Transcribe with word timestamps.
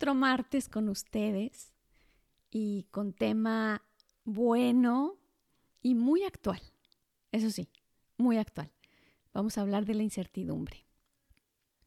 otro 0.00 0.14
martes 0.14 0.70
con 0.70 0.88
ustedes 0.88 1.74
y 2.50 2.84
con 2.90 3.12
tema 3.12 3.82
bueno 4.24 5.18
y 5.82 5.94
muy 5.94 6.24
actual. 6.24 6.62
Eso 7.32 7.50
sí, 7.50 7.68
muy 8.16 8.38
actual. 8.38 8.72
Vamos 9.34 9.58
a 9.58 9.60
hablar 9.60 9.84
de 9.84 9.92
la 9.92 10.02
incertidumbre. 10.02 10.86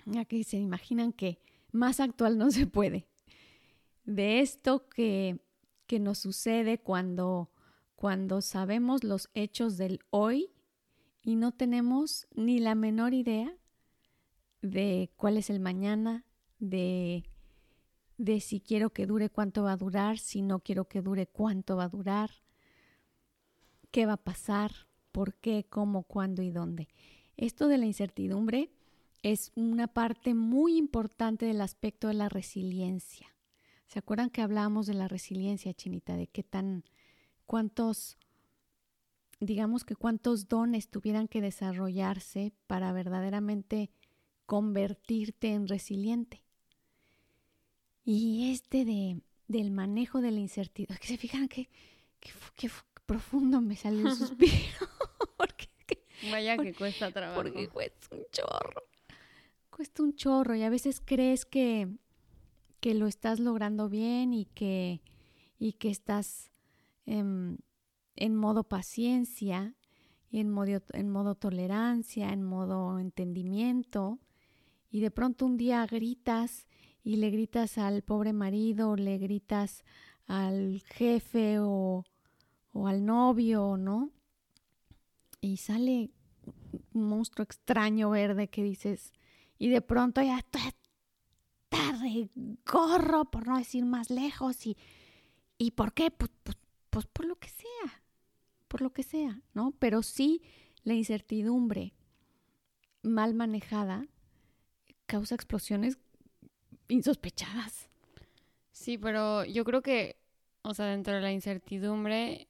Ya 0.05 0.25
que 0.25 0.43
se 0.43 0.57
imaginan 0.57 1.11
que 1.11 1.39
más 1.71 1.99
actual 1.99 2.37
no 2.37 2.51
se 2.51 2.67
puede. 2.67 3.07
De 4.03 4.41
esto 4.41 4.87
que, 4.89 5.39
que 5.87 5.99
nos 5.99 6.19
sucede 6.19 6.77
cuando, 6.77 7.49
cuando 7.95 8.41
sabemos 8.41 9.03
los 9.03 9.31
hechos 9.33 9.75
del 9.75 10.01
hoy 10.11 10.53
y 11.23 11.35
no 11.35 11.51
tenemos 11.51 12.27
ni 12.35 12.59
la 12.59 12.75
menor 12.75 13.15
idea 13.15 13.57
de 14.61 15.09
cuál 15.15 15.37
es 15.37 15.49
el 15.49 15.59
mañana, 15.59 16.25
de, 16.59 17.25
de 18.17 18.39
si 18.39 18.59
quiero 18.59 18.91
que 18.91 19.05
dure 19.05 19.29
cuánto 19.29 19.63
va 19.63 19.73
a 19.73 19.77
durar, 19.77 20.19
si 20.19 20.41
no 20.41 20.59
quiero 20.59 20.87
que 20.87 21.01
dure 21.01 21.27
cuánto 21.27 21.77
va 21.77 21.85
a 21.85 21.89
durar, 21.89 22.31
qué 23.91 24.05
va 24.05 24.13
a 24.13 24.17
pasar, 24.17 24.71
por 25.11 25.35
qué, 25.35 25.65
cómo, 25.69 26.03
cuándo 26.03 26.41
y 26.41 26.51
dónde. 26.51 26.89
Esto 27.37 27.67
de 27.67 27.77
la 27.77 27.85
incertidumbre 27.85 28.71
es 29.21 29.51
una 29.55 29.87
parte 29.87 30.33
muy 30.33 30.77
importante 30.77 31.45
del 31.45 31.61
aspecto 31.61 32.07
de 32.07 32.15
la 32.15 32.29
resiliencia. 32.29 33.33
¿Se 33.87 33.99
acuerdan 33.99 34.29
que 34.29 34.41
hablábamos 34.41 34.87
de 34.87 34.95
la 34.95 35.07
resiliencia, 35.07 35.73
Chinita? 35.73 36.17
De 36.17 36.27
qué 36.27 36.43
tan, 36.43 36.83
cuántos, 37.45 38.17
digamos 39.39 39.85
que 39.85 39.95
cuántos 39.95 40.47
dones 40.47 40.89
tuvieran 40.89 41.27
que 41.27 41.41
desarrollarse 41.41 42.53
para 42.67 42.91
verdaderamente 42.91 43.91
convertirte 44.45 45.53
en 45.53 45.67
resiliente. 45.67 46.42
Y 48.05 48.51
este 48.51 48.85
de, 48.85 49.21
del 49.47 49.71
manejo 49.71 50.21
de 50.21 50.31
la 50.31 50.39
incertidumbre, 50.39 50.99
que 50.99 51.07
se 51.07 51.17
fijan 51.17 51.47
que, 51.47 51.69
que, 52.19 52.69
profundo 53.05 53.61
me 53.61 53.75
salió 53.75 54.07
el 54.07 54.15
suspiro. 54.15 54.51
porque, 55.37 55.69
Vaya 56.31 56.57
que 56.57 56.73
cuesta 56.73 57.11
trabajo. 57.11 57.43
Porque 57.43 57.67
cuesta 57.69 58.15
un 58.15 58.23
chorro. 58.31 58.83
Cuesta 59.69 60.03
un 60.03 60.15
chorro 60.15 60.55
y 60.55 60.63
a 60.63 60.69
veces 60.69 61.01
crees 61.03 61.45
que, 61.45 61.87
que 62.79 62.93
lo 62.93 63.07
estás 63.07 63.39
logrando 63.39 63.89
bien 63.89 64.33
y 64.33 64.45
que, 64.45 65.01
y 65.57 65.73
que 65.73 65.89
estás 65.89 66.51
en 67.05 68.35
modo 68.35 68.63
paciencia, 68.63 69.75
y 70.33 70.39
en 70.39 70.49
modo, 70.49 70.81
en 70.93 71.09
modo 71.09 71.35
tolerancia, 71.35 72.33
en 72.33 72.43
modo 72.43 72.97
entendimiento, 72.97 74.19
y 74.89 75.01
de 75.01 75.11
pronto 75.11 75.45
un 75.45 75.57
día 75.57 75.85
gritas 75.85 76.67
y 77.03 77.17
le 77.17 77.29
gritas 77.29 77.77
al 77.77 78.01
pobre 78.01 78.33
marido, 78.33 78.95
le 78.95 79.17
gritas 79.17 79.83
al 80.25 80.81
jefe 80.81 81.59
o, 81.59 82.05
o 82.71 82.87
al 82.87 83.05
novio, 83.05 83.77
¿no? 83.77 84.09
Y 85.41 85.57
sale 85.57 86.11
un 86.93 87.07
monstruo 87.09 87.43
extraño 87.43 88.09
verde 88.11 88.49
que 88.49 88.63
dices, 88.63 89.11
y 89.57 89.69
de 89.69 89.81
pronto 89.81 90.21
ya 90.21 90.37
estoy 90.37 90.61
tarde, 91.69 92.29
gorro, 92.65 93.25
por 93.25 93.47
no 93.47 93.57
decir 93.57 93.85
más 93.85 94.09
lejos, 94.09 94.65
y, 94.65 94.77
¿y 95.57 95.71
por 95.71 95.93
qué? 95.93 96.11
Pues, 96.11 96.31
pues, 96.43 96.57
pues 96.89 97.05
por 97.07 97.25
lo 97.25 97.35
que 97.37 97.49
sea, 97.49 98.03
por 98.67 98.81
lo 98.81 98.93
que 98.93 99.03
sea, 99.03 99.41
¿no? 99.53 99.71
Pero 99.79 100.03
sí 100.03 100.41
la 100.83 100.93
incertidumbre 100.93 101.93
mal 103.01 103.33
manejada 103.33 104.07
causa 105.05 105.35
explosiones 105.35 105.97
insospechadas. 106.87 107.89
Sí, 108.71 108.97
pero 108.97 109.45
yo 109.45 109.63
creo 109.65 109.81
que, 109.81 110.17
o 110.63 110.73
sea, 110.73 110.87
dentro 110.87 111.13
de 111.13 111.21
la 111.21 111.31
incertidumbre, 111.31 112.47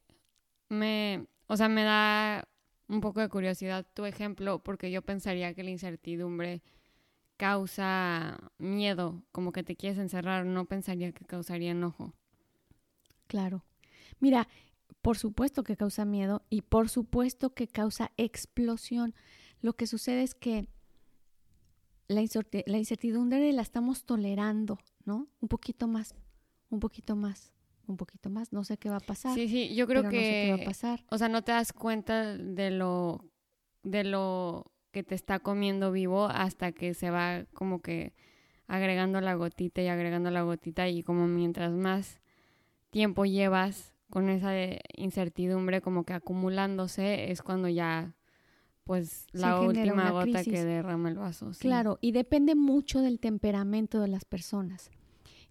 me, 0.70 1.28
o 1.48 1.58
sea, 1.58 1.70
me 1.70 1.84
da 1.84 2.48
un 2.88 3.02
poco 3.02 3.20
de 3.20 3.30
curiosidad 3.30 3.86
tu 3.94 4.06
ejemplo, 4.06 4.60
porque 4.60 4.92
yo 4.92 5.02
pensaría 5.02 5.54
que 5.54 5.64
la 5.64 5.72
incertidumbre 5.72 6.62
causa 7.38 8.52
miedo, 8.58 9.24
como 9.32 9.52
que 9.52 9.64
te 9.64 9.76
quieres 9.76 10.00
encerrar, 10.00 10.46
no 10.46 10.66
pensaría 10.66 11.12
que 11.12 11.26
causaría 11.26 11.72
enojo. 11.72 12.14
Claro. 13.28 13.66
Mira, 14.20 14.48
por 15.02 15.18
supuesto 15.18 15.64
que 15.64 15.76
causa 15.76 16.06
miedo 16.06 16.44
y 16.50 16.62
por 16.62 16.90
supuesto 16.90 17.54
que 17.54 17.68
causa 17.68 18.12
explosión. 18.18 19.14
Lo 19.62 19.74
que 19.74 19.88
sucede 19.88 20.24
es 20.24 20.36
que 20.36 20.68
la, 22.08 22.22
incertidumbre 22.22 23.52
la 23.54 23.62
estamos 23.62 24.06
tolerando, 24.06 24.80
¿no? 25.06 25.28
Un 25.40 25.50
poquito 25.50 25.88
más, 25.88 26.16
un 26.70 26.80
poquito 26.80 27.16
más, 27.16 27.54
un 27.88 27.98
poquito 27.98 28.30
más. 28.30 28.54
No 28.54 28.64
sé 28.64 28.78
qué 28.78 28.90
va 28.90 28.98
a 28.98 29.02
pasar. 29.02 29.34
Sí, 29.36 29.48
sí, 29.48 29.76
yo 29.76 29.88
creo 29.88 30.04
que. 30.04 30.08
No 30.08 30.12
sé 30.12 30.18
qué 30.20 30.54
va 30.58 30.64
a 30.64 30.66
pasar. 30.66 31.06
O 31.10 31.18
sea, 31.18 31.30
no 31.30 31.44
te 31.44 31.52
das 31.52 31.74
cuenta 31.74 32.38
de 32.38 32.72
lo, 32.72 33.26
de 33.84 34.04
lo 34.04 34.72
que 34.92 35.04
te 35.04 35.16
está 35.16 35.40
comiendo 35.40 35.92
vivo 35.92 36.26
hasta 36.26 36.72
que 36.72 36.94
se 36.94 37.10
va 37.10 37.46
como 37.54 37.82
que 37.82 38.14
agregando 38.68 39.22
la 39.22 39.34
gotita 39.34 39.82
y 39.82 39.88
agregando 39.88 40.32
la 40.32 40.44
gotita 40.44 40.88
y 40.88 41.04
como 41.04 41.28
mientras 41.28 41.72
más 41.72 42.22
tiempo 42.92 43.26
llevas 43.26 43.96
con 44.10 44.30
esa 44.30 44.54
incertidumbre 44.96 45.82
como 45.82 46.06
que 46.06 46.14
acumulándose 46.14 47.32
es 47.32 47.42
cuando 47.42 47.68
ya 47.68 48.16
pues 48.84 49.28
la 49.32 49.62
última 49.62 50.12
gota 50.12 50.44
que 50.44 50.64
derrama 50.64 51.10
el 51.10 51.16
vaso. 51.16 51.52
Claro, 51.60 51.98
y 52.02 52.12
depende 52.12 52.56
mucho 52.56 53.00
del 53.00 53.20
temperamento 53.20 54.00
de 54.00 54.08
las 54.08 54.26
personas. 54.26 54.92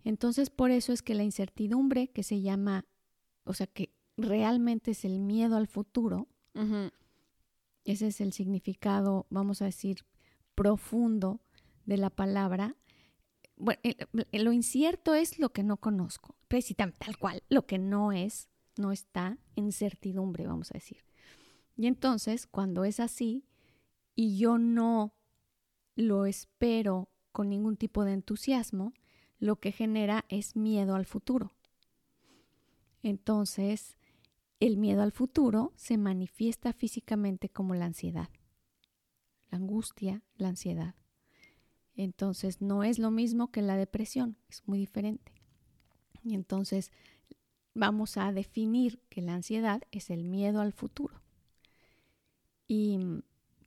Entonces, 0.04 0.50
por 0.50 0.70
eso 0.70 0.92
es 0.92 1.02
que 1.02 1.14
la 1.14 1.22
incertidumbre, 1.22 2.08
que 2.08 2.22
se 2.22 2.40
llama, 2.40 2.84
o 3.44 3.54
sea, 3.54 3.66
que 3.66 3.94
realmente 4.16 4.90
es 4.90 5.04
el 5.04 5.18
miedo 5.20 5.56
al 5.56 5.66
futuro, 5.66 6.28
ese 7.84 8.08
es 8.08 8.20
el 8.20 8.32
significado, 8.32 9.26
vamos 9.30 9.62
a 9.62 9.66
decir, 9.66 10.04
profundo 10.54 11.40
de 11.86 11.96
la 11.96 12.10
palabra. 12.10 12.76
Bueno, 13.56 13.80
lo 14.32 14.52
incierto 14.52 15.14
es 15.14 15.38
lo 15.38 15.52
que 15.52 15.62
no 15.62 15.78
conozco, 15.78 16.36
precisamente 16.48 16.98
tal 17.04 17.16
cual, 17.16 17.42
lo 17.48 17.66
que 17.66 17.78
no 17.78 18.12
es, 18.12 18.48
no 18.76 18.92
está 18.92 19.38
en 19.56 19.72
certidumbre, 19.72 20.46
vamos 20.46 20.70
a 20.72 20.74
decir. 20.74 21.04
Y 21.76 21.86
entonces, 21.86 22.46
cuando 22.46 22.84
es 22.84 23.00
así 23.00 23.44
y 24.14 24.36
yo 24.36 24.58
no 24.58 25.14
lo 25.94 26.26
espero 26.26 27.08
con 27.32 27.48
ningún 27.48 27.76
tipo 27.76 28.04
de 28.04 28.12
entusiasmo, 28.12 28.92
lo 29.38 29.56
que 29.56 29.72
genera 29.72 30.24
es 30.28 30.54
miedo 30.54 30.94
al 30.94 31.06
futuro. 31.06 31.52
Entonces, 33.02 33.96
el 34.60 34.76
miedo 34.76 35.02
al 35.02 35.12
futuro 35.12 35.72
se 35.76 35.98
manifiesta 35.98 36.72
físicamente 36.72 37.48
como 37.48 37.74
la 37.74 37.86
ansiedad, 37.86 38.28
la 39.50 39.58
angustia, 39.58 40.22
la 40.36 40.48
ansiedad. 40.48 40.94
Entonces, 41.94 42.60
no 42.60 42.84
es 42.84 42.98
lo 42.98 43.10
mismo 43.10 43.50
que 43.50 43.62
la 43.62 43.76
depresión, 43.76 44.36
es 44.48 44.62
muy 44.66 44.78
diferente. 44.78 45.32
Y 46.22 46.34
entonces, 46.34 46.92
vamos 47.74 48.16
a 48.16 48.30
definir 48.30 49.00
que 49.08 49.22
la 49.22 49.34
ansiedad 49.34 49.82
es 49.90 50.10
el 50.10 50.24
miedo 50.24 50.60
al 50.60 50.72
futuro 50.72 51.21
y 52.74 52.98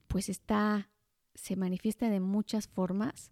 pues 0.08 0.28
está, 0.28 0.90
se 1.36 1.54
manifiesta 1.54 2.10
de 2.10 2.18
muchas 2.18 2.66
formas, 2.66 3.30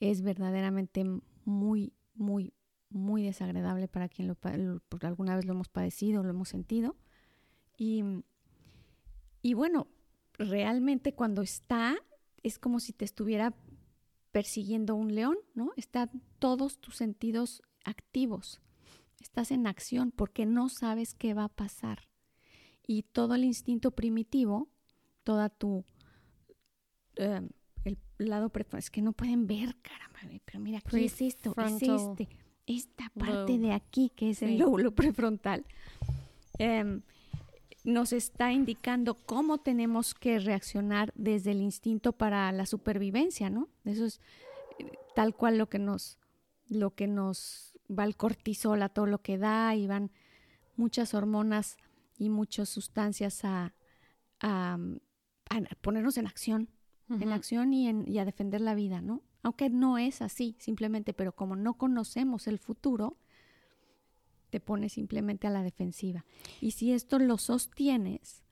es 0.00 0.22
verdaderamente 0.22 1.04
muy, 1.44 1.92
muy, 2.14 2.52
muy 2.90 3.22
desagradable 3.22 3.86
para 3.86 4.08
quien 4.08 4.26
lo, 4.26 4.36
alguna 5.02 5.36
vez 5.36 5.44
lo 5.44 5.52
hemos 5.52 5.68
padecido, 5.68 6.24
lo 6.24 6.30
hemos 6.30 6.48
sentido. 6.48 6.96
Y, 7.78 8.02
y 9.40 9.54
bueno, 9.54 9.86
realmente 10.32 11.14
cuando 11.14 11.42
está, 11.42 11.94
es 12.42 12.58
como 12.58 12.80
si 12.80 12.92
te 12.92 13.04
estuviera 13.04 13.54
persiguiendo 14.32 14.96
un 14.96 15.14
león, 15.14 15.36
¿no? 15.54 15.70
Están 15.76 16.10
todos 16.40 16.80
tus 16.80 16.96
sentidos 16.96 17.62
activos. 17.84 18.60
Estás 19.20 19.52
en 19.52 19.68
acción 19.68 20.10
porque 20.10 20.44
no 20.44 20.68
sabes 20.68 21.14
qué 21.14 21.34
va 21.34 21.44
a 21.44 21.54
pasar. 21.54 22.08
Y 22.84 23.04
todo 23.04 23.36
el 23.36 23.44
instinto 23.44 23.92
primitivo 23.92 24.73
toda 25.24 25.48
tu... 25.48 25.84
Em, 27.16 27.48
el 27.84 27.98
lado 28.18 28.50
es 28.78 28.90
que 28.90 29.02
no 29.02 29.12
pueden 29.12 29.46
ver, 29.46 29.76
caramba, 29.82 30.20
pero 30.44 30.60
mira, 30.60 30.80
¿qué 30.80 31.04
es 31.04 31.20
esto? 31.20 31.54
Es 31.58 31.82
este, 31.82 32.28
esta 32.66 33.10
parte 33.10 33.58
de 33.58 33.72
aquí 33.72 34.10
que 34.14 34.30
es 34.30 34.42
el 34.42 34.58
lóbulo 34.58 34.94
prefrontal. 34.94 35.64
Em, 36.58 37.02
nos 37.84 38.12
está 38.12 38.52
indicando 38.52 39.14
cómo 39.14 39.58
tenemos 39.58 40.14
que 40.14 40.38
reaccionar 40.38 41.12
desde 41.14 41.50
el 41.50 41.60
instinto 41.60 42.12
para 42.12 42.50
la 42.52 42.64
supervivencia, 42.64 43.50
¿no? 43.50 43.68
Eso 43.84 44.06
es 44.06 44.20
tal 45.14 45.34
cual 45.34 45.58
lo 45.58 45.68
que 45.68 45.78
nos, 45.78 46.18
lo 46.68 46.94
que 46.94 47.06
nos 47.06 47.74
va 47.90 48.04
el 48.04 48.16
cortisol 48.16 48.82
a 48.82 48.88
todo 48.88 49.06
lo 49.06 49.18
que 49.18 49.36
da 49.36 49.74
y 49.74 49.86
van 49.86 50.10
muchas 50.76 51.12
hormonas 51.12 51.76
y 52.16 52.30
muchas 52.30 52.68
sustancias 52.68 53.44
a, 53.44 53.74
a, 54.40 54.78
ponernos 55.80 56.16
en 56.18 56.26
acción, 56.26 56.68
en 57.08 57.32
acción 57.32 57.72
y, 57.72 57.88
en, 57.88 58.08
y 58.08 58.18
a 58.18 58.24
defender 58.24 58.60
la 58.60 58.74
vida, 58.74 59.00
¿no? 59.00 59.22
aunque 59.44 59.68
no 59.68 59.98
es 59.98 60.22
así, 60.22 60.56
simplemente, 60.58 61.12
pero 61.12 61.36
como 61.36 61.54
no 61.54 61.74
conocemos 61.74 62.46
el 62.48 62.58
futuro, 62.58 63.18
te 64.48 64.58
pones 64.58 64.94
simplemente 64.94 65.46
a 65.46 65.50
la 65.50 65.62
defensiva. 65.62 66.24
Y 66.62 66.70
si 66.70 66.92
esto 66.92 67.18
lo 67.18 67.36
sostienes, 67.36 68.42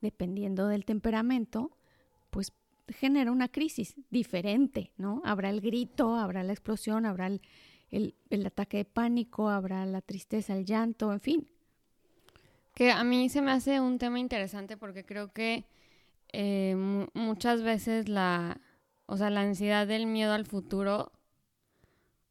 dependiendo 0.00 0.66
del 0.66 0.84
temperamento, 0.84 1.78
pues 2.30 2.52
genera 2.88 3.30
una 3.30 3.48
crisis 3.48 3.94
diferente, 4.10 4.92
¿no? 4.96 5.22
Habrá 5.24 5.50
el 5.50 5.60
grito, 5.60 6.16
habrá 6.16 6.42
la 6.42 6.52
explosión, 6.52 7.06
habrá 7.06 7.28
el, 7.28 8.14
ataque 8.44 8.78
de 8.78 8.84
pánico, 8.84 9.48
habrá 9.48 9.86
la 9.86 10.02
tristeza, 10.02 10.56
el 10.56 10.64
llanto, 10.64 11.12
en 11.12 11.20
fin. 11.20 11.48
Que 12.74 12.90
a 12.90 13.04
mí 13.04 13.28
se 13.28 13.40
me 13.40 13.52
hace 13.52 13.80
un 13.80 13.98
tema 13.98 14.18
interesante 14.18 14.76
porque 14.76 15.04
creo 15.04 15.32
que 15.32 15.64
eh, 16.36 17.06
muchas 17.14 17.62
veces 17.62 18.08
la, 18.08 18.60
o 19.06 19.16
sea, 19.16 19.30
la 19.30 19.42
ansiedad 19.42 19.86
del 19.86 20.06
miedo 20.06 20.32
al 20.32 20.46
futuro 20.46 21.12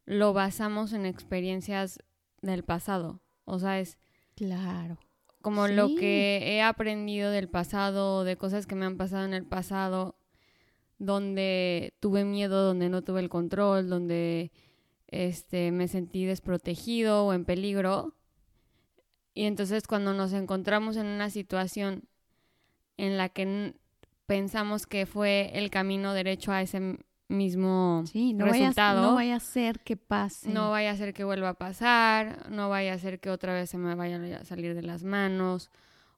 lo 0.06 0.34
basamos 0.34 0.92
en 0.92 1.06
experiencias 1.06 2.00
del 2.42 2.64
pasado. 2.64 3.22
O 3.46 3.60
sea, 3.60 3.80
es... 3.80 3.98
Claro. 4.36 4.98
Como 5.42 5.68
lo 5.68 5.88
que 5.96 6.42
he 6.44 6.62
aprendido 6.62 7.32
del 7.32 7.48
pasado, 7.48 8.24
de 8.26 8.36
cosas 8.36 8.66
que 8.66 8.76
me 8.76 8.86
han 8.86 8.98
pasado 8.98 9.26
en 9.26 9.34
el 9.34 9.46
pasado, 9.46 10.18
donde 10.98 11.94
tuve 12.00 12.26
miedo, 12.26 12.66
donde 12.66 12.90
no 12.90 13.04
tuve 13.04 13.22
el 13.22 13.30
control, 13.30 13.90
donde 13.90 14.52
este, 15.08 15.72
me 15.72 15.88
sentí 15.88 16.26
desprotegido 16.26 17.26
o 17.26 17.34
en 17.34 17.46
peligro. 17.46 18.16
Y 19.34 19.44
entonces 19.46 19.88
cuando 19.88 20.14
nos 20.14 20.34
encontramos 20.34 20.98
en 20.98 21.08
una 21.08 21.30
situación 21.30 22.04
en 22.98 23.18
la 23.18 23.30
que 23.30 23.76
pensamos 24.26 24.86
que 24.86 25.06
fue 25.06 25.52
el 25.54 25.70
camino 25.70 26.14
derecho 26.14 26.52
a 26.52 26.62
ese 26.62 26.98
mismo 27.28 28.04
no 28.14 28.46
resultado. 28.46 29.02
no 29.02 29.16
vaya 29.16 29.38
a 29.38 29.40
ser 29.40 29.80
que 29.80 29.98
pase. 29.98 30.50
No 30.50 30.72
vaya 30.72 30.92
a 30.92 30.96
ser 30.96 31.14
que 31.14 31.24
vuelva 31.24 31.50
a 31.50 31.54
pasar, 31.56 32.50
no 32.50 32.70
vaya 32.70 32.94
a 32.94 33.00
ser 33.00 33.20
que 33.20 33.30
otra 33.30 33.54
vez 33.54 33.70
se 33.70 33.78
me 33.78 33.96
vaya 33.96 34.40
a 34.40 34.46
salir 34.46 34.76
de 34.76 34.84
las 34.84 35.04
manos, 35.04 35.72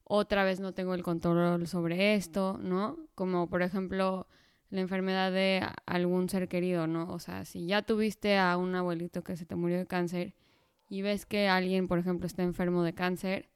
otra 0.03 0.43
vez 0.43 0.59
no 0.59 0.73
tengo 0.73 0.93
el 0.93 1.03
control 1.03 1.67
sobre 1.67 2.15
esto, 2.15 2.59
¿no? 2.61 2.97
Como 3.15 3.49
por 3.49 3.61
ejemplo 3.61 4.27
la 4.69 4.81
enfermedad 4.81 5.31
de 5.31 5.65
algún 5.85 6.29
ser 6.29 6.47
querido, 6.47 6.87
¿no? 6.87 7.09
O 7.09 7.19
sea, 7.19 7.45
si 7.45 7.65
ya 7.65 7.81
tuviste 7.81 8.37
a 8.37 8.57
un 8.57 8.75
abuelito 8.75 9.23
que 9.23 9.37
se 9.37 9.45
te 9.45 9.55
murió 9.55 9.77
de 9.77 9.87
cáncer 9.87 10.35
y 10.89 11.01
ves 11.01 11.25
que 11.25 11.47
alguien, 11.47 11.87
por 11.87 11.99
ejemplo, 11.99 12.27
está 12.27 12.43
enfermo 12.43 12.83
de 12.83 12.93
cáncer, 12.93 13.49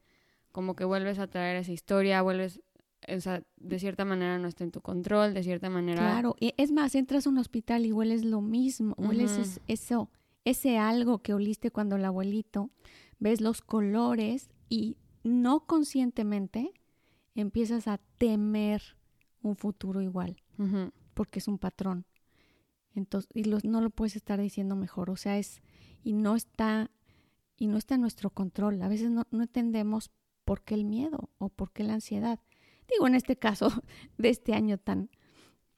como 0.51 0.75
que 0.75 0.85
vuelves 0.85 1.19
a 1.19 1.27
traer 1.27 1.57
esa 1.57 1.71
historia, 1.71 2.21
vuelves 2.21 2.61
o 3.07 3.21
sea, 3.21 3.43
de 3.57 3.79
cierta 3.79 4.05
manera 4.05 4.37
no 4.37 4.47
está 4.47 4.63
en 4.63 4.71
tu 4.71 4.81
control, 4.81 5.33
de 5.33 5.43
cierta 5.43 5.69
manera... 5.69 5.99
Claro, 5.99 6.35
es 6.39 6.71
más, 6.71 6.95
entras 6.95 7.25
a 7.25 7.29
un 7.29 7.37
hospital 7.37 7.85
y 7.85 7.91
hueles 7.91 8.25
lo 8.25 8.41
mismo, 8.41 8.95
hueles 8.97 9.59
eso, 9.67 10.09
ese 10.45 10.77
algo 10.77 11.19
que 11.19 11.33
oliste 11.33 11.71
cuando 11.71 11.95
el 11.95 12.05
abuelito, 12.05 12.69
ves 13.19 13.41
los 13.41 13.61
colores 13.61 14.49
y 14.67 14.97
no 15.23 15.65
conscientemente 15.65 16.71
empiezas 17.35 17.87
a 17.87 17.99
temer 18.17 18.81
un 19.41 19.55
futuro 19.55 20.01
igual, 20.01 20.41
porque 21.13 21.39
es 21.39 21.47
un 21.47 21.57
patrón. 21.57 22.05
Entonces, 22.95 23.29
y 23.33 23.43
no 23.43 23.81
lo 23.81 23.89
puedes 23.91 24.15
estar 24.15 24.39
diciendo 24.39 24.75
mejor, 24.75 25.09
o 25.09 25.15
sea, 25.15 25.37
es, 25.37 25.61
y 26.03 26.13
no 26.13 26.35
está, 26.35 26.91
y 27.55 27.67
no 27.67 27.77
está 27.77 27.95
en 27.95 28.01
nuestro 28.01 28.29
control. 28.29 28.81
A 28.81 28.89
veces 28.89 29.09
no, 29.09 29.25
no 29.31 29.43
entendemos 29.43 30.11
por 30.43 30.63
qué 30.63 30.73
el 30.73 30.85
miedo 30.85 31.29
o 31.37 31.49
por 31.49 31.71
qué 31.71 31.83
la 31.83 31.93
ansiedad. 31.93 32.39
Digo, 32.89 33.07
en 33.07 33.15
este 33.15 33.37
caso 33.37 33.69
de 34.17 34.29
este 34.29 34.53
año 34.53 34.77
tan, 34.77 35.09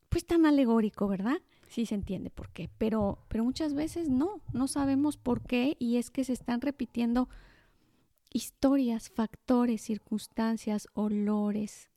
pues 0.09 0.25
tan 0.25 0.45
alegórico, 0.45 1.07
¿verdad? 1.07 1.37
Sí 1.69 1.85
se 1.85 1.95
entiende 1.95 2.29
por 2.29 2.49
qué, 2.49 2.69
pero, 2.77 3.25
pero 3.29 3.43
muchas 3.43 3.73
veces 3.73 4.09
no, 4.09 4.41
no 4.51 4.67
sabemos 4.67 5.17
por 5.17 5.41
qué 5.41 5.77
y 5.79 5.97
es 5.97 6.11
que 6.11 6.23
se 6.23 6.33
están 6.33 6.59
repitiendo 6.59 7.29
historias, 8.33 9.09
factores, 9.09 9.81
circunstancias, 9.81 10.87
olores, 10.93 11.89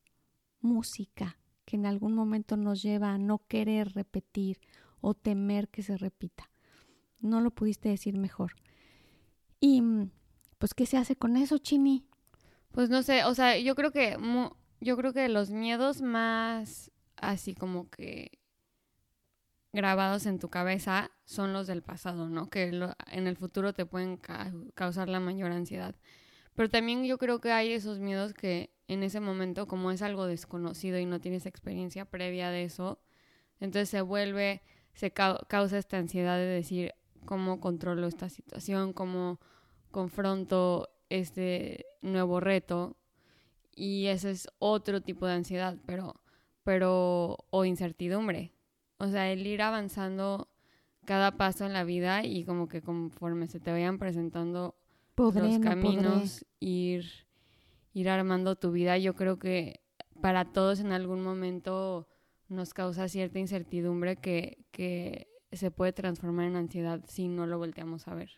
música, 0.61 1.39
que 1.65 1.77
en 1.77 1.87
algún 1.87 2.15
momento 2.15 2.57
nos 2.57 2.83
lleva 2.83 3.13
a 3.13 3.19
no 3.19 3.39
querer 3.49 3.93
repetir 3.95 4.61
o 5.01 5.15
temer 5.15 5.69
que 5.69 5.83
se 5.83 5.97
repita. 5.97 6.51
No 7.21 7.41
lo 7.41 7.51
pudiste 7.51 7.89
decir 7.89 8.17
mejor. 8.17 8.55
Y 9.61 9.83
pues, 10.59 10.75
¿qué 10.75 10.87
se 10.87 10.97
hace 10.97 11.17
con 11.17 11.37
eso, 11.37 11.59
Chini? 11.59 12.05
Pues 12.71 12.91
no 12.91 13.03
sé, 13.03 13.25
o 13.25 13.35
sea, 13.35 13.59
yo 13.59 13.75
creo 13.75 13.93
que 13.93 14.19
yo 14.85 14.97
creo 14.99 15.13
que 15.13 15.29
los 15.29 15.51
miedos 15.51 16.03
más 16.03 16.93
así 17.17 17.55
como 17.55 17.89
que 17.89 18.39
grabados 19.73 20.27
en 20.27 20.39
tu 20.39 20.51
cabeza 20.51 21.11
son 21.25 21.53
los 21.53 21.67
del 21.67 21.83
pasado, 21.83 22.29
¿no? 22.29 22.51
Que 22.51 22.69
en 23.11 23.27
el 23.27 23.37
futuro 23.37 23.73
te 23.73 23.87
pueden 23.87 24.21
causar 24.75 25.09
la 25.09 25.21
mayor 25.21 25.51
ansiedad. 25.53 25.97
Pero 26.55 26.69
también 26.69 27.05
yo 27.05 27.19
creo 27.19 27.41
que 27.41 27.51
hay 27.51 27.73
esos 27.73 27.99
miedos 27.99 28.35
que 28.35 28.73
en 28.87 29.03
ese 29.03 29.21
momento, 29.21 29.67
como 29.67 29.91
es 29.91 30.03
algo 30.03 30.27
desconocido 30.27 30.99
y 30.99 31.07
no 31.07 31.21
tienes 31.21 31.47
experiencia 31.47 32.05
previa 32.05 32.51
de 32.51 32.65
eso, 32.65 33.01
entonces 33.59 33.89
se 33.89 34.03
vuelve, 34.03 34.63
se 34.93 35.13
causa 35.13 35.79
esta 35.79 35.97
ansiedad 35.97 36.37
de 36.37 36.45
decir 36.45 36.93
cómo 37.25 37.59
controlo 37.59 38.07
esta 38.07 38.29
situación, 38.29 38.93
cómo 38.93 39.41
confronto 39.91 40.91
este 41.09 41.87
nuevo 42.03 42.39
reto 42.39 42.97
y 43.77 44.07
ese 44.07 44.31
es 44.31 44.49
otro 44.59 45.01
tipo 45.01 45.27
de 45.27 45.35
ansiedad, 45.35 45.77
pero, 45.87 46.21
pero, 46.63 47.39
o 47.51 47.65
incertidumbre. 47.65 48.53
O 48.99 49.09
sea, 49.09 49.31
el 49.31 49.47
ir 49.47 49.63
avanzando 49.63 50.49
cada 51.05 51.37
paso 51.37 51.67
en 51.67 51.73
la 51.73 51.85
vida 51.85 52.25
y 52.25 52.45
como 52.45 52.69
que 52.69 52.83
conforme 52.83 53.47
se 53.47 53.61
te 53.61 53.71
vayan 53.71 53.99
presentando 53.99 54.77
los 55.17 55.59
caminos, 55.59 56.45
ir, 56.61 57.07
ir 57.93 58.09
armando 58.09 58.57
tu 58.57 58.73
vida, 58.73 58.99
yo 58.99 59.15
creo 59.15 59.39
que 59.39 59.81
para 60.21 60.45
todos 60.47 60.81
en 60.81 60.93
algún 60.93 61.23
momento 61.23 62.09
nos 62.49 62.73
causa 62.73 63.09
cierta 63.09 63.39
incertidumbre 63.39 64.17
que, 64.17 64.65
que 64.71 65.29
se 65.53 65.71
puede 65.71 65.93
transformar 65.93 66.47
en 66.47 66.57
ansiedad 66.57 67.03
si 67.07 67.29
no 67.29 67.47
lo 67.47 67.59
volteamos 67.59 68.09
a 68.09 68.15
ver. 68.15 68.31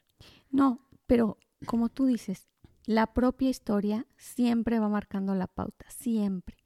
No, 0.50 0.81
pero 1.06 1.38
como 1.67 1.88
tú 1.88 2.06
dices, 2.06 2.49
la 2.87 3.09
propia 3.12 3.50
historia 3.50 4.07
siempre 4.16 4.78
va 4.78 4.88
marcando 4.88 5.35
la 5.35 5.49
pauta, 5.49 5.87
siempre. 5.90 6.57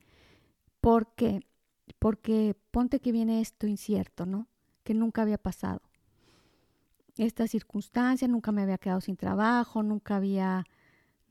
¿Por 0.80 1.14
qué? 1.14 1.40
Porque 1.98 2.54
ponte 2.70 3.00
que 3.00 3.10
viene 3.10 3.40
esto 3.40 3.66
incierto, 3.66 4.26
¿no? 4.26 4.46
Que 4.84 4.94
nunca 4.94 5.22
había 5.22 5.38
pasado. 5.38 5.80
Esta 7.16 7.46
circunstancia, 7.48 8.28
nunca 8.28 8.52
me 8.52 8.62
había 8.62 8.78
quedado 8.78 9.00
sin 9.00 9.16
trabajo, 9.16 9.82
nunca 9.82 10.16
había, 10.16 10.64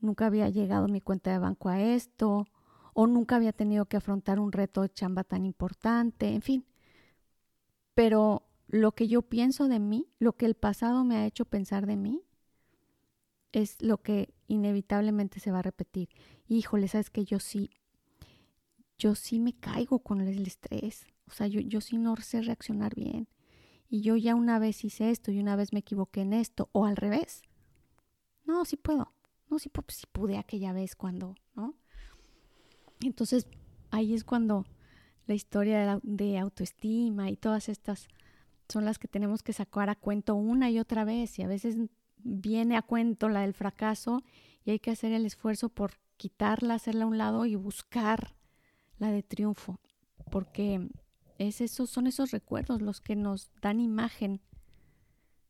nunca 0.00 0.26
había 0.26 0.48
llegado 0.48 0.88
mi 0.88 1.00
cuenta 1.00 1.30
de 1.30 1.38
banco 1.38 1.68
a 1.68 1.80
esto, 1.80 2.46
o 2.92 3.06
nunca 3.06 3.36
había 3.36 3.52
tenido 3.52 3.86
que 3.86 3.96
afrontar 3.96 4.40
un 4.40 4.52
reto 4.52 4.82
de 4.82 4.90
chamba 4.90 5.22
tan 5.22 5.46
importante, 5.46 6.34
en 6.34 6.42
fin. 6.42 6.66
Pero 7.94 8.42
lo 8.66 8.92
que 8.92 9.06
yo 9.06 9.22
pienso 9.22 9.68
de 9.68 9.78
mí, 9.78 10.08
lo 10.18 10.32
que 10.32 10.46
el 10.46 10.54
pasado 10.54 11.04
me 11.04 11.16
ha 11.16 11.26
hecho 11.26 11.44
pensar 11.44 11.86
de 11.86 11.96
mí, 11.96 12.22
es 13.52 13.80
lo 13.82 14.02
que 14.02 14.32
inevitablemente 14.50 15.40
se 15.40 15.52
va 15.52 15.60
a 15.60 15.62
repetir. 15.62 16.08
Híjole, 16.48 16.88
sabes 16.88 17.10
que 17.10 17.24
yo 17.24 17.38
sí, 17.38 17.70
yo 18.98 19.14
sí 19.14 19.38
me 19.38 19.54
caigo 19.54 20.00
con 20.00 20.20
el 20.20 20.46
estrés. 20.46 21.06
O 21.26 21.32
sea, 21.32 21.46
yo, 21.46 21.60
yo 21.60 21.80
sí 21.80 21.96
no 21.96 22.16
sé 22.16 22.42
reaccionar 22.42 22.94
bien. 22.94 23.28
Y 23.88 24.02
yo 24.02 24.16
ya 24.16 24.34
una 24.34 24.58
vez 24.58 24.84
hice 24.84 25.10
esto 25.10 25.30
y 25.30 25.38
una 25.40 25.56
vez 25.56 25.72
me 25.72 25.80
equivoqué 25.80 26.22
en 26.22 26.32
esto. 26.32 26.68
O 26.72 26.84
al 26.84 26.96
revés. 26.96 27.42
No, 28.44 28.64
sí 28.64 28.76
puedo. 28.76 29.12
No, 29.48 29.58
sí, 29.58 29.70
sí 29.88 30.06
pude 30.12 30.36
aquella 30.36 30.72
vez 30.72 30.96
cuando, 30.96 31.34
¿no? 31.54 31.74
Entonces, 33.02 33.46
ahí 33.90 34.14
es 34.14 34.24
cuando 34.24 34.64
la 35.26 35.34
historia 35.34 36.00
de 36.02 36.38
autoestima 36.38 37.30
y 37.30 37.36
todas 37.36 37.68
estas 37.68 38.08
son 38.68 38.84
las 38.84 38.98
que 38.98 39.08
tenemos 39.08 39.42
que 39.42 39.52
sacar 39.52 39.90
a 39.90 39.96
cuento 39.96 40.34
una 40.34 40.70
y 40.70 40.78
otra 40.78 41.04
vez. 41.04 41.38
Y 41.38 41.42
a 41.42 41.48
veces 41.48 41.76
viene 42.24 42.76
a 42.76 42.82
cuento 42.82 43.28
la 43.28 43.42
del 43.42 43.54
fracaso 43.54 44.22
y 44.64 44.70
hay 44.70 44.78
que 44.78 44.90
hacer 44.90 45.12
el 45.12 45.26
esfuerzo 45.26 45.68
por 45.68 45.92
quitarla, 46.16 46.74
hacerla 46.74 47.04
a 47.04 47.08
un 47.08 47.18
lado 47.18 47.46
y 47.46 47.54
buscar 47.54 48.34
la 48.98 49.10
de 49.10 49.22
triunfo, 49.22 49.80
porque 50.30 50.88
es 51.38 51.70
son 51.70 52.06
esos 52.06 52.30
recuerdos 52.30 52.82
los 52.82 53.00
que 53.00 53.16
nos 53.16 53.50
dan 53.62 53.80
imagen. 53.80 54.42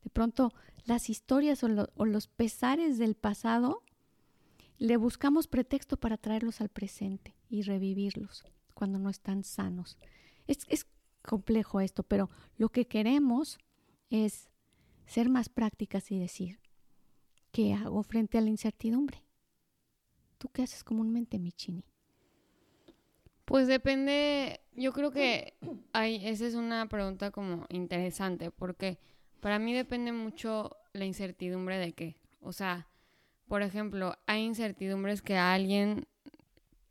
De 0.04 0.10
pronto, 0.10 0.52
las 0.84 1.10
historias 1.10 1.64
o, 1.64 1.68
o 1.94 2.04
los 2.04 2.28
pesares 2.28 2.98
del 2.98 3.16
pasado 3.16 3.82
le 4.78 4.96
buscamos 4.96 5.48
pretexto 5.48 5.96
para 5.96 6.16
traerlos 6.16 6.60
al 6.60 6.68
presente 6.68 7.34
y 7.48 7.62
revivirlos 7.62 8.44
cuando 8.72 8.98
no 8.98 9.10
están 9.10 9.44
sanos. 9.44 9.98
Es, 10.46 10.60
es 10.68 10.86
complejo 11.22 11.80
esto, 11.80 12.02
pero 12.02 12.30
lo 12.56 12.70
que 12.70 12.86
queremos 12.86 13.58
es 14.08 14.48
ser 15.06 15.28
más 15.28 15.48
prácticas 15.48 16.10
y 16.10 16.18
decir, 16.18 16.59
¿qué 17.50 17.74
hago 17.74 18.02
frente 18.02 18.38
a 18.38 18.40
la 18.40 18.50
incertidumbre? 18.50 19.24
¿Tú 20.38 20.48
qué 20.48 20.62
haces 20.62 20.84
comúnmente, 20.84 21.38
Michini? 21.38 21.84
Pues 23.44 23.66
depende, 23.66 24.60
yo 24.74 24.92
creo 24.92 25.10
que 25.10 25.54
hay, 25.92 26.24
esa 26.26 26.46
es 26.46 26.54
una 26.54 26.88
pregunta 26.88 27.30
como 27.30 27.66
interesante, 27.68 28.50
porque 28.50 28.98
para 29.40 29.58
mí 29.58 29.74
depende 29.74 30.12
mucho 30.12 30.76
la 30.92 31.04
incertidumbre 31.04 31.78
de 31.78 31.92
qué. 31.92 32.16
O 32.40 32.52
sea, 32.52 32.88
por 33.48 33.62
ejemplo, 33.62 34.14
hay 34.26 34.44
incertidumbres 34.44 35.22
que 35.22 35.36
a 35.36 35.52
alguien 35.52 36.06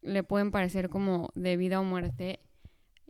le 0.01 0.23
pueden 0.23 0.51
parecer 0.51 0.89
como 0.89 1.29
de 1.35 1.57
vida 1.57 1.79
o 1.79 1.83
muerte. 1.83 2.41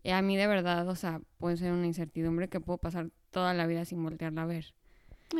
Y 0.04 0.12
a 0.12 0.22
mí 0.22 0.38
de 0.38 0.48
verdad, 0.48 0.88
o 0.88 0.96
sea, 0.96 1.22
puede 1.38 1.58
ser 1.58 1.72
una 1.72 1.88
incertidumbre 1.88 2.50
que 2.50 2.60
puedo 2.60 2.78
pasar 2.78 3.10
toda 3.32 3.54
la 3.54 3.68
vida 3.68 3.86
sin 3.86 4.04
voltearla 4.04 4.44
a 4.44 4.46
ver. 4.46 4.76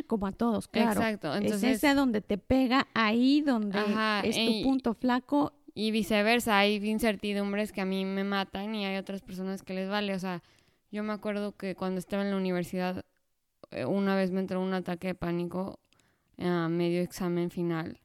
Como 0.06 0.26
a 0.26 0.32
todos, 0.32 0.68
claro. 0.68 1.00
Exacto. 1.00 1.34
Entonces, 1.34 1.62
es 1.64 1.76
ese 1.84 1.94
donde 1.94 2.20
te 2.20 2.38
pega, 2.38 2.88
ahí 2.94 3.40
donde 3.40 3.78
es 4.24 4.36
tu 4.36 4.62
punto 4.62 4.94
flaco. 4.94 5.52
Y 5.72 5.92
viceversa, 5.92 6.58
hay 6.58 6.76
incertidumbres 6.84 7.72
que 7.72 7.80
a 7.80 7.84
mí 7.84 8.04
me 8.04 8.24
matan 8.24 8.74
y 8.74 8.84
hay 8.84 8.96
otras 8.96 9.22
personas 9.22 9.62
que 9.62 9.72
les 9.72 9.88
vale. 9.88 10.14
O 10.14 10.18
sea, 10.18 10.42
yo 10.90 11.04
me 11.04 11.12
acuerdo 11.12 11.56
que 11.56 11.76
cuando 11.76 11.98
estaba 11.98 12.24
en 12.24 12.30
la 12.30 12.36
universidad, 12.36 13.04
eh, 13.70 13.84
una 13.84 14.16
vez 14.16 14.32
me 14.32 14.40
entró 14.40 14.60
un 14.60 14.74
ataque 14.74 15.08
de 15.08 15.14
pánico 15.14 15.78
a 16.38 16.68
medio 16.68 17.00
examen 17.02 17.50
final 17.50 18.00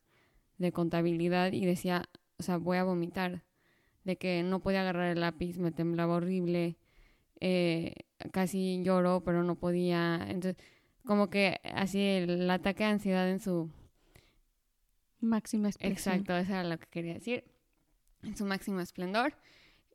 de 0.57 0.71
contabilidad 0.71 1.51
y 1.53 1.65
decía, 1.65 2.07
o 2.37 2.43
sea, 2.43 2.57
voy 2.57 2.77
a 2.77 2.83
vomitar. 2.83 3.43
De 4.03 4.17
que 4.17 4.43
no 4.43 4.59
podía 4.59 4.81
agarrar 4.81 5.11
el 5.11 5.21
lápiz, 5.21 5.57
me 5.57 5.71
temblaba 5.71 6.17
horrible, 6.17 6.77
eh, 7.39 7.95
casi 8.31 8.83
lloró, 8.83 9.23
pero 9.23 9.43
no 9.43 9.55
podía. 9.55 10.23
Entonces, 10.29 10.63
como 11.05 11.29
que 11.29 11.59
así 11.63 12.01
el, 12.01 12.49
ataque 12.49 12.83
de 12.83 12.89
ansiedad 12.89 13.29
en 13.29 13.39
su 13.39 13.71
máxima 15.19 15.69
expresión. 15.69 16.15
Exacto, 16.15 16.35
eso 16.37 16.51
era 16.53 16.63
lo 16.63 16.77
que 16.77 16.87
quería 16.87 17.13
decir. 17.13 17.43
En 18.23 18.35
su 18.35 18.45
máximo 18.45 18.79
esplendor. 18.79 19.35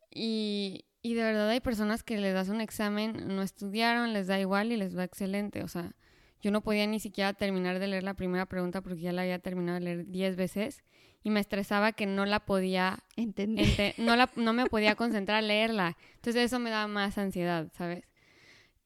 Y, 0.09 0.85
y 1.01 1.13
de 1.13 1.23
verdad 1.23 1.49
hay 1.49 1.59
personas 1.59 2.03
que 2.03 2.17
les 2.17 2.33
das 2.33 2.49
un 2.49 2.61
examen, 2.61 3.27
no 3.27 3.41
estudiaron, 3.41 4.13
les 4.13 4.27
da 4.27 4.39
igual 4.39 4.71
y 4.71 4.77
les 4.77 4.97
va 4.97 5.03
excelente. 5.03 5.63
O 5.63 5.67
sea, 5.67 5.95
yo 6.41 6.51
no 6.51 6.61
podía 6.61 6.87
ni 6.87 6.99
siquiera 6.99 7.33
terminar 7.33 7.79
de 7.79 7.87
leer 7.87 8.03
la 8.03 8.15
primera 8.15 8.45
pregunta 8.45 8.81
porque 8.81 9.01
ya 9.01 9.11
la 9.11 9.21
había 9.21 9.39
terminado 9.39 9.79
de 9.79 9.85
leer 9.85 10.05
diez 10.07 10.35
veces 10.35 10.83
y 11.23 11.29
me 11.29 11.39
estresaba 11.39 11.91
que 11.91 12.07
no 12.07 12.25
la 12.25 12.39
podía 12.41 13.03
entender. 13.15 13.93
no, 13.97 14.15
la, 14.15 14.29
no 14.35 14.53
me 14.53 14.65
podía 14.69 14.95
concentrar 14.95 15.37
a 15.37 15.41
leerla. 15.41 15.97
Entonces 16.15 16.43
eso 16.43 16.59
me 16.59 16.69
daba 16.69 16.87
más 16.87 17.17
ansiedad, 17.17 17.71
¿sabes? 17.73 18.03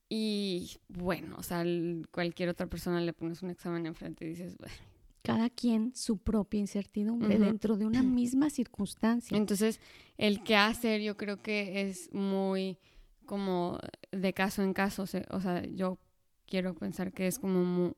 Y 0.07 0.77
bueno, 0.87 1.35
o 1.37 1.43
sea, 1.43 1.63
cualquier 2.11 2.49
otra 2.49 2.67
persona 2.67 3.01
le 3.01 3.13
pones 3.13 3.41
un 3.41 3.49
examen 3.49 3.85
enfrente 3.85 4.25
y 4.25 4.29
dices, 4.29 4.57
bueno. 4.57 4.75
Cada 5.23 5.49
quien 5.49 5.95
su 5.95 6.19
propia 6.19 6.59
incertidumbre 6.59 7.39
dentro 7.39 7.77
de 7.77 7.87
una 7.87 8.03
misma 8.03 8.51
circunstancia. 8.51 9.35
Entonces, 9.35 9.79
el 10.17 10.43
qué 10.43 10.55
hacer 10.55 11.01
yo 11.01 11.17
creo 11.17 11.41
que 11.41 11.81
es 11.81 12.13
muy 12.13 12.77
como 13.25 13.79
de 14.11 14.33
caso 14.33 14.61
en 14.61 14.73
caso. 14.73 15.03
O 15.03 15.39
sea, 15.41 15.65
yo 15.65 15.97
quiero 16.45 16.75
pensar 16.75 17.11
que 17.11 17.25
es 17.25 17.39
como 17.39 17.63
muy, 17.63 17.95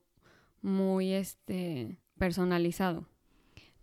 muy 0.61 1.11
este, 1.11 1.99
personalizado. 2.17 3.09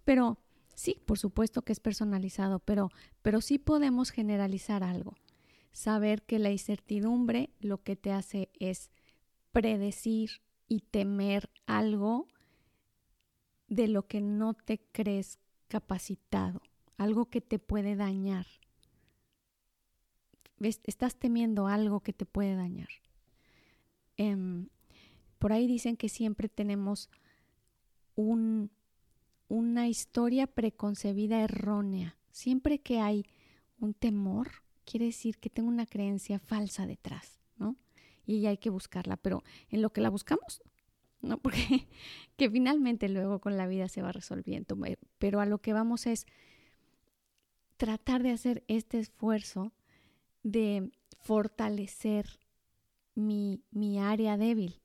Pero 0.05 0.39
sí, 0.75 0.99
por 1.05 1.19
supuesto 1.19 1.61
que 1.61 1.73
es 1.73 1.81
personalizado, 1.81 2.61
pero, 2.61 2.91
pero 3.21 3.43
sí 3.43 3.59
podemos 3.59 4.11
generalizar 4.11 4.83
algo 4.83 5.15
saber 5.75 6.23
que 6.23 6.39
la 6.39 6.51
incertidumbre 6.51 7.51
lo 7.61 7.83
que 7.83 7.97
te 7.97 8.13
hace 8.13 8.49
es 8.61 8.91
predecir 9.53 10.41
y 10.69 10.81
temer 10.81 11.51
algo 11.67 12.29
de 13.69 13.89
lo 13.89 14.07
que 14.07 14.21
no 14.21 14.55
te 14.55 14.79
crees 14.93 15.39
capacitado, 15.69 16.63
algo 16.97 17.27
que 17.27 17.41
te 17.41 17.59
puede 17.59 17.97
dañar. 17.97 18.47
Estás 20.61 21.17
temiendo 21.17 21.67
algo 21.67 22.01
que 22.01 22.13
te 22.13 22.25
puede 22.25 22.55
dañar. 22.55 22.89
Em, 24.17 24.69
por 25.41 25.53
ahí 25.53 25.67
dicen 25.67 25.97
que 25.97 26.09
siempre 26.09 26.49
tenemos 26.49 27.11
un, 28.15 28.71
una 29.49 29.89
historia 29.89 30.47
preconcebida 30.47 31.43
errónea. 31.43 32.17
Siempre 32.31 32.81
que 32.81 33.01
hay 33.01 33.27
un 33.81 33.93
temor, 33.93 34.64
quiere 34.85 35.07
decir 35.07 35.39
que 35.39 35.51
tengo 35.51 35.69
una 35.69 35.87
creencia 35.87 36.39
falsa 36.39 36.87
detrás, 36.87 37.41
¿no? 37.57 37.77
Y 38.27 38.47
hay 38.47 38.59
que 38.59 38.71
buscarla, 38.71 39.17
pero 39.17 39.43
en 39.69 39.83
lo 39.83 39.91
que 39.91 40.01
la 40.01 40.11
buscamos, 40.11 40.63
¿no? 41.21 41.39
Porque 41.43 41.89
que 42.37 42.51
finalmente 42.51 43.09
luego 43.09 43.41
con 43.41 43.57
la 43.57 43.67
vida 43.67 43.89
se 43.89 44.03
va 44.03 44.13
resolviendo, 44.13 44.77
pero 45.19 45.41
a 45.41 45.47
lo 45.47 45.59
que 45.59 45.73
vamos 45.73 46.07
es 46.07 46.27
tratar 47.77 48.23
de 48.23 48.31
hacer 48.31 48.65
este 48.69 48.99
esfuerzo 48.99 49.73
de 50.43 50.91
fortalecer 51.21 52.39
mi, 53.15 53.63
mi 53.71 53.99
área 53.99 54.37
débil. 54.37 54.81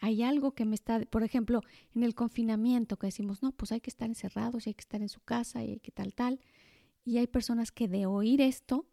Hay 0.00 0.22
algo 0.22 0.52
que 0.52 0.64
me 0.64 0.74
está, 0.74 1.00
por 1.06 1.22
ejemplo, 1.22 1.60
en 1.94 2.02
el 2.02 2.14
confinamiento 2.14 2.96
que 2.98 3.06
decimos, 3.06 3.42
no, 3.42 3.52
pues 3.52 3.70
hay 3.70 3.80
que 3.80 3.90
estar 3.90 4.08
encerrados 4.08 4.66
y 4.66 4.70
hay 4.70 4.74
que 4.74 4.80
estar 4.80 5.00
en 5.00 5.08
su 5.08 5.20
casa 5.20 5.62
y 5.62 5.70
hay 5.70 5.80
que 5.80 5.92
tal, 5.92 6.14
tal. 6.14 6.40
Y 7.04 7.18
hay 7.18 7.28
personas 7.28 7.70
que 7.70 7.86
de 7.86 8.06
oír 8.06 8.40
esto 8.40 8.86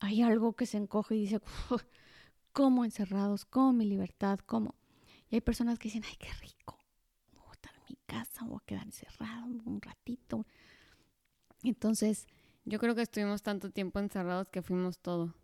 hay 0.00 0.22
algo 0.22 0.54
que 0.54 0.66
se 0.66 0.78
encoge 0.78 1.16
y 1.16 1.20
dice, 1.20 1.40
¿cómo 2.52 2.84
encerrados? 2.84 3.44
¿Cómo 3.44 3.72
mi 3.72 3.84
libertad? 3.84 4.40
¿Cómo? 4.44 4.74
Y 5.28 5.36
hay 5.36 5.40
personas 5.40 5.78
que 5.78 5.88
dicen, 5.88 6.02
ay, 6.06 6.16
qué 6.18 6.32
rico, 6.40 6.78
voy 7.32 7.44
a 7.48 7.52
estar 7.52 7.72
en 7.74 7.82
mi 7.88 7.96
casa, 8.06 8.44
voy 8.44 8.58
a 8.60 8.66
quedar 8.66 8.84
encerrado 8.84 9.46
un 9.46 9.80
ratito. 9.80 10.46
Entonces... 11.62 12.26
Yo 12.64 12.78
creo 12.78 12.94
que 12.94 13.02
estuvimos 13.02 13.42
tanto 13.42 13.70
tiempo 13.70 13.98
encerrados 13.98 14.48
que 14.48 14.62
fuimos 14.62 14.98
todo. 14.98 15.34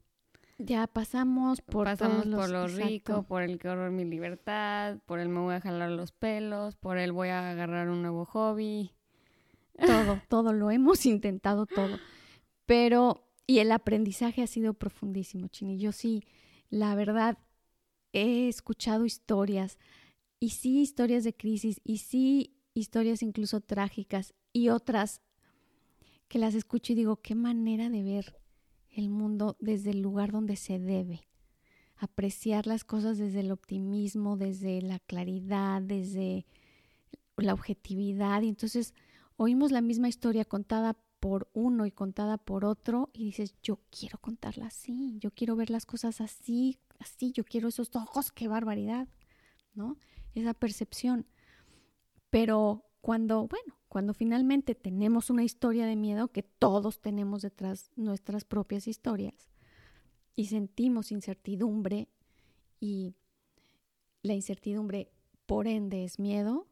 Ya 0.58 0.86
pasamos 0.86 1.60
por 1.60 1.84
Pasamos 1.84 2.26
por 2.26 2.48
lo 2.48 2.66
rico, 2.66 3.24
por 3.24 3.42
el 3.42 3.58
que 3.58 3.68
horror 3.68 3.90
mi 3.90 4.04
libertad, 4.04 4.98
por 5.04 5.18
el 5.18 5.28
me 5.28 5.40
voy 5.40 5.54
a 5.54 5.60
jalar 5.60 5.90
los 5.90 6.12
pelos, 6.12 6.76
por 6.76 6.96
el 6.96 7.12
voy 7.12 7.28
a 7.28 7.50
agarrar 7.50 7.90
un 7.90 8.00
nuevo 8.00 8.24
hobby. 8.24 8.92
Todo, 9.78 10.20
todo, 10.28 10.52
lo 10.54 10.70
hemos 10.70 11.04
intentado 11.06 11.66
todo. 11.66 11.98
Pero 12.64 13.25
y 13.46 13.58
el 13.58 13.72
aprendizaje 13.72 14.42
ha 14.42 14.46
sido 14.46 14.74
profundísimo, 14.74 15.48
Chini. 15.48 15.78
Yo 15.78 15.92
sí, 15.92 16.24
la 16.68 16.94
verdad, 16.94 17.38
he 18.12 18.48
escuchado 18.48 19.04
historias, 19.04 19.78
y 20.40 20.50
sí 20.50 20.80
historias 20.80 21.24
de 21.24 21.34
crisis, 21.34 21.80
y 21.84 21.98
sí 21.98 22.56
historias 22.74 23.22
incluso 23.22 23.60
trágicas, 23.60 24.34
y 24.52 24.68
otras 24.68 25.20
que 26.28 26.38
las 26.38 26.54
escucho 26.54 26.92
y 26.92 26.96
digo, 26.96 27.16
qué 27.16 27.34
manera 27.34 27.88
de 27.88 28.02
ver 28.02 28.40
el 28.90 29.08
mundo 29.10 29.56
desde 29.60 29.90
el 29.90 30.00
lugar 30.00 30.32
donde 30.32 30.56
se 30.56 30.78
debe. 30.78 31.28
Apreciar 31.96 32.66
las 32.66 32.84
cosas 32.84 33.16
desde 33.16 33.40
el 33.40 33.52
optimismo, 33.52 34.36
desde 34.36 34.82
la 34.82 34.98
claridad, 34.98 35.80
desde 35.82 36.46
la 37.36 37.54
objetividad. 37.54 38.42
Y 38.42 38.48
entonces 38.48 38.92
oímos 39.36 39.70
la 39.70 39.80
misma 39.80 40.08
historia 40.08 40.44
contada 40.44 40.98
por 41.20 41.48
uno 41.54 41.86
y 41.86 41.90
contada 41.90 42.38
por 42.38 42.64
otro 42.64 43.10
y 43.12 43.24
dices, 43.24 43.54
yo 43.62 43.80
quiero 43.90 44.18
contarla 44.18 44.66
así, 44.66 45.18
yo 45.20 45.30
quiero 45.30 45.56
ver 45.56 45.70
las 45.70 45.86
cosas 45.86 46.20
así, 46.20 46.78
así, 46.98 47.32
yo 47.32 47.44
quiero 47.44 47.68
esos 47.68 47.94
ojos, 47.96 48.32
qué 48.32 48.48
barbaridad, 48.48 49.08
¿no? 49.74 49.96
Esa 50.34 50.54
percepción. 50.54 51.26
Pero 52.30 52.84
cuando, 53.00 53.46
bueno, 53.46 53.78
cuando 53.88 54.14
finalmente 54.14 54.74
tenemos 54.74 55.30
una 55.30 55.44
historia 55.44 55.86
de 55.86 55.96
miedo, 55.96 56.28
que 56.28 56.42
todos 56.42 57.00
tenemos 57.00 57.42
detrás 57.42 57.90
nuestras 57.96 58.44
propias 58.44 58.86
historias, 58.86 59.50
y 60.34 60.46
sentimos 60.46 61.12
incertidumbre, 61.12 62.08
y 62.78 63.14
la 64.22 64.34
incertidumbre 64.34 65.10
por 65.46 65.66
ende 65.66 66.04
es 66.04 66.18
miedo, 66.18 66.66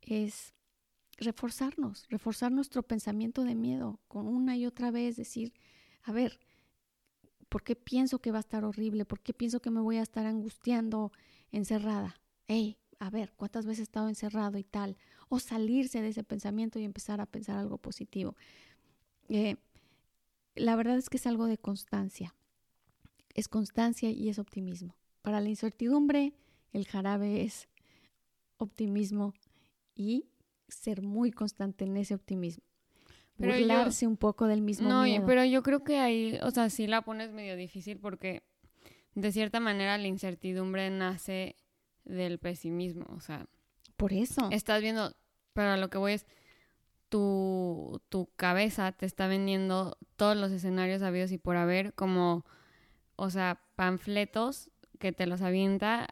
es 0.00 0.54
reforzarnos, 1.22 2.06
reforzar 2.08 2.52
nuestro 2.52 2.82
pensamiento 2.82 3.44
de 3.44 3.54
miedo 3.54 4.00
con 4.08 4.28
una 4.28 4.56
y 4.56 4.66
otra 4.66 4.90
vez, 4.90 5.16
decir, 5.16 5.52
a 6.02 6.12
ver, 6.12 6.40
¿por 7.48 7.62
qué 7.62 7.76
pienso 7.76 8.20
que 8.20 8.30
va 8.30 8.38
a 8.38 8.40
estar 8.40 8.64
horrible? 8.64 9.04
¿Por 9.04 9.20
qué 9.20 9.32
pienso 9.32 9.60
que 9.60 9.70
me 9.70 9.80
voy 9.80 9.96
a 9.96 10.02
estar 10.02 10.26
angustiando 10.26 11.12
encerrada? 11.50 12.20
Hey, 12.46 12.78
a 12.98 13.10
ver, 13.10 13.32
¿cuántas 13.36 13.66
veces 13.66 13.80
he 13.80 13.82
estado 13.82 14.08
encerrado 14.08 14.58
y 14.58 14.64
tal? 14.64 14.96
O 15.28 15.38
salirse 15.38 16.00
de 16.00 16.08
ese 16.08 16.24
pensamiento 16.24 16.78
y 16.78 16.84
empezar 16.84 17.20
a 17.20 17.26
pensar 17.26 17.58
algo 17.58 17.78
positivo. 17.78 18.36
Eh, 19.28 19.56
la 20.54 20.76
verdad 20.76 20.96
es 20.96 21.10
que 21.10 21.16
es 21.16 21.26
algo 21.26 21.46
de 21.46 21.58
constancia. 21.58 22.34
Es 23.34 23.48
constancia 23.48 24.10
y 24.10 24.28
es 24.28 24.38
optimismo. 24.38 24.94
Para 25.22 25.40
la 25.40 25.48
incertidumbre, 25.48 26.32
el 26.72 26.86
jarabe 26.86 27.42
es 27.42 27.68
optimismo 28.58 29.34
y 29.94 30.26
ser 30.72 31.02
muy 31.02 31.30
constante 31.30 31.84
en 31.84 31.96
ese 31.96 32.14
optimismo. 32.14 32.64
Pero 33.36 33.58
burlarse 33.58 34.06
un 34.06 34.16
poco 34.16 34.46
del 34.46 34.62
mismo 34.62 34.88
no, 34.88 35.26
pero 35.26 35.44
yo 35.44 35.62
creo 35.62 35.82
que 35.82 35.98
ahí, 35.98 36.38
o 36.42 36.50
sea, 36.50 36.70
sí 36.70 36.86
la 36.86 37.02
pones 37.02 37.32
medio 37.32 37.56
difícil 37.56 37.98
porque 37.98 38.42
de 39.14 39.32
cierta 39.32 39.58
manera 39.58 39.98
la 39.98 40.06
incertidumbre 40.06 40.90
nace 40.90 41.56
del 42.04 42.38
pesimismo, 42.38 43.06
o 43.10 43.20
sea. 43.20 43.46
Por 43.96 44.12
eso. 44.12 44.48
Estás 44.50 44.82
viendo, 44.82 45.14
pero 45.52 45.76
lo 45.76 45.88
que 45.90 45.98
voy 45.98 46.12
es, 46.12 46.26
tu, 47.08 48.00
tu 48.08 48.30
cabeza 48.36 48.92
te 48.92 49.06
está 49.06 49.26
vendiendo 49.26 49.98
todos 50.16 50.36
los 50.36 50.50
escenarios 50.50 51.02
habidos 51.02 51.30
y 51.30 51.38
por 51.38 51.56
haber 51.56 51.94
como, 51.94 52.44
o 53.16 53.28
sea, 53.30 53.60
panfletos 53.76 54.70
que 54.98 55.12
te 55.12 55.26
los 55.26 55.42
avienta 55.42 56.08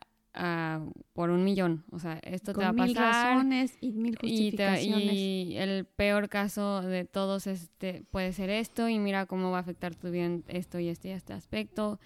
por 1.12 1.30
un 1.30 1.44
millón. 1.44 1.84
O 1.90 1.98
sea, 1.98 2.18
esto 2.22 2.52
te 2.52 2.60
va 2.60 2.68
a 2.68 2.72
pasar. 2.72 2.86
Mil 2.86 2.96
razones 2.96 3.76
y 3.80 3.92
mil 3.92 4.16
justificaciones. 4.16 5.12
Y, 5.12 5.56
el 5.56 5.84
peor 5.84 6.28
caso 6.28 6.82
de 6.82 7.04
todos 7.04 7.46
este, 7.46 8.04
puede 8.10 8.32
ser 8.32 8.50
esto, 8.50 8.88
y 8.88 8.98
mira 8.98 9.26
cómo 9.26 9.50
va 9.50 9.58
a 9.58 9.60
afectar 9.60 9.94
tu 9.94 10.10
vida 10.10 10.38
esto 10.48 10.78
y 10.78 10.88
este 10.88 11.08
y 11.08 11.12
este 11.12 11.32
aspecto. 11.32 11.98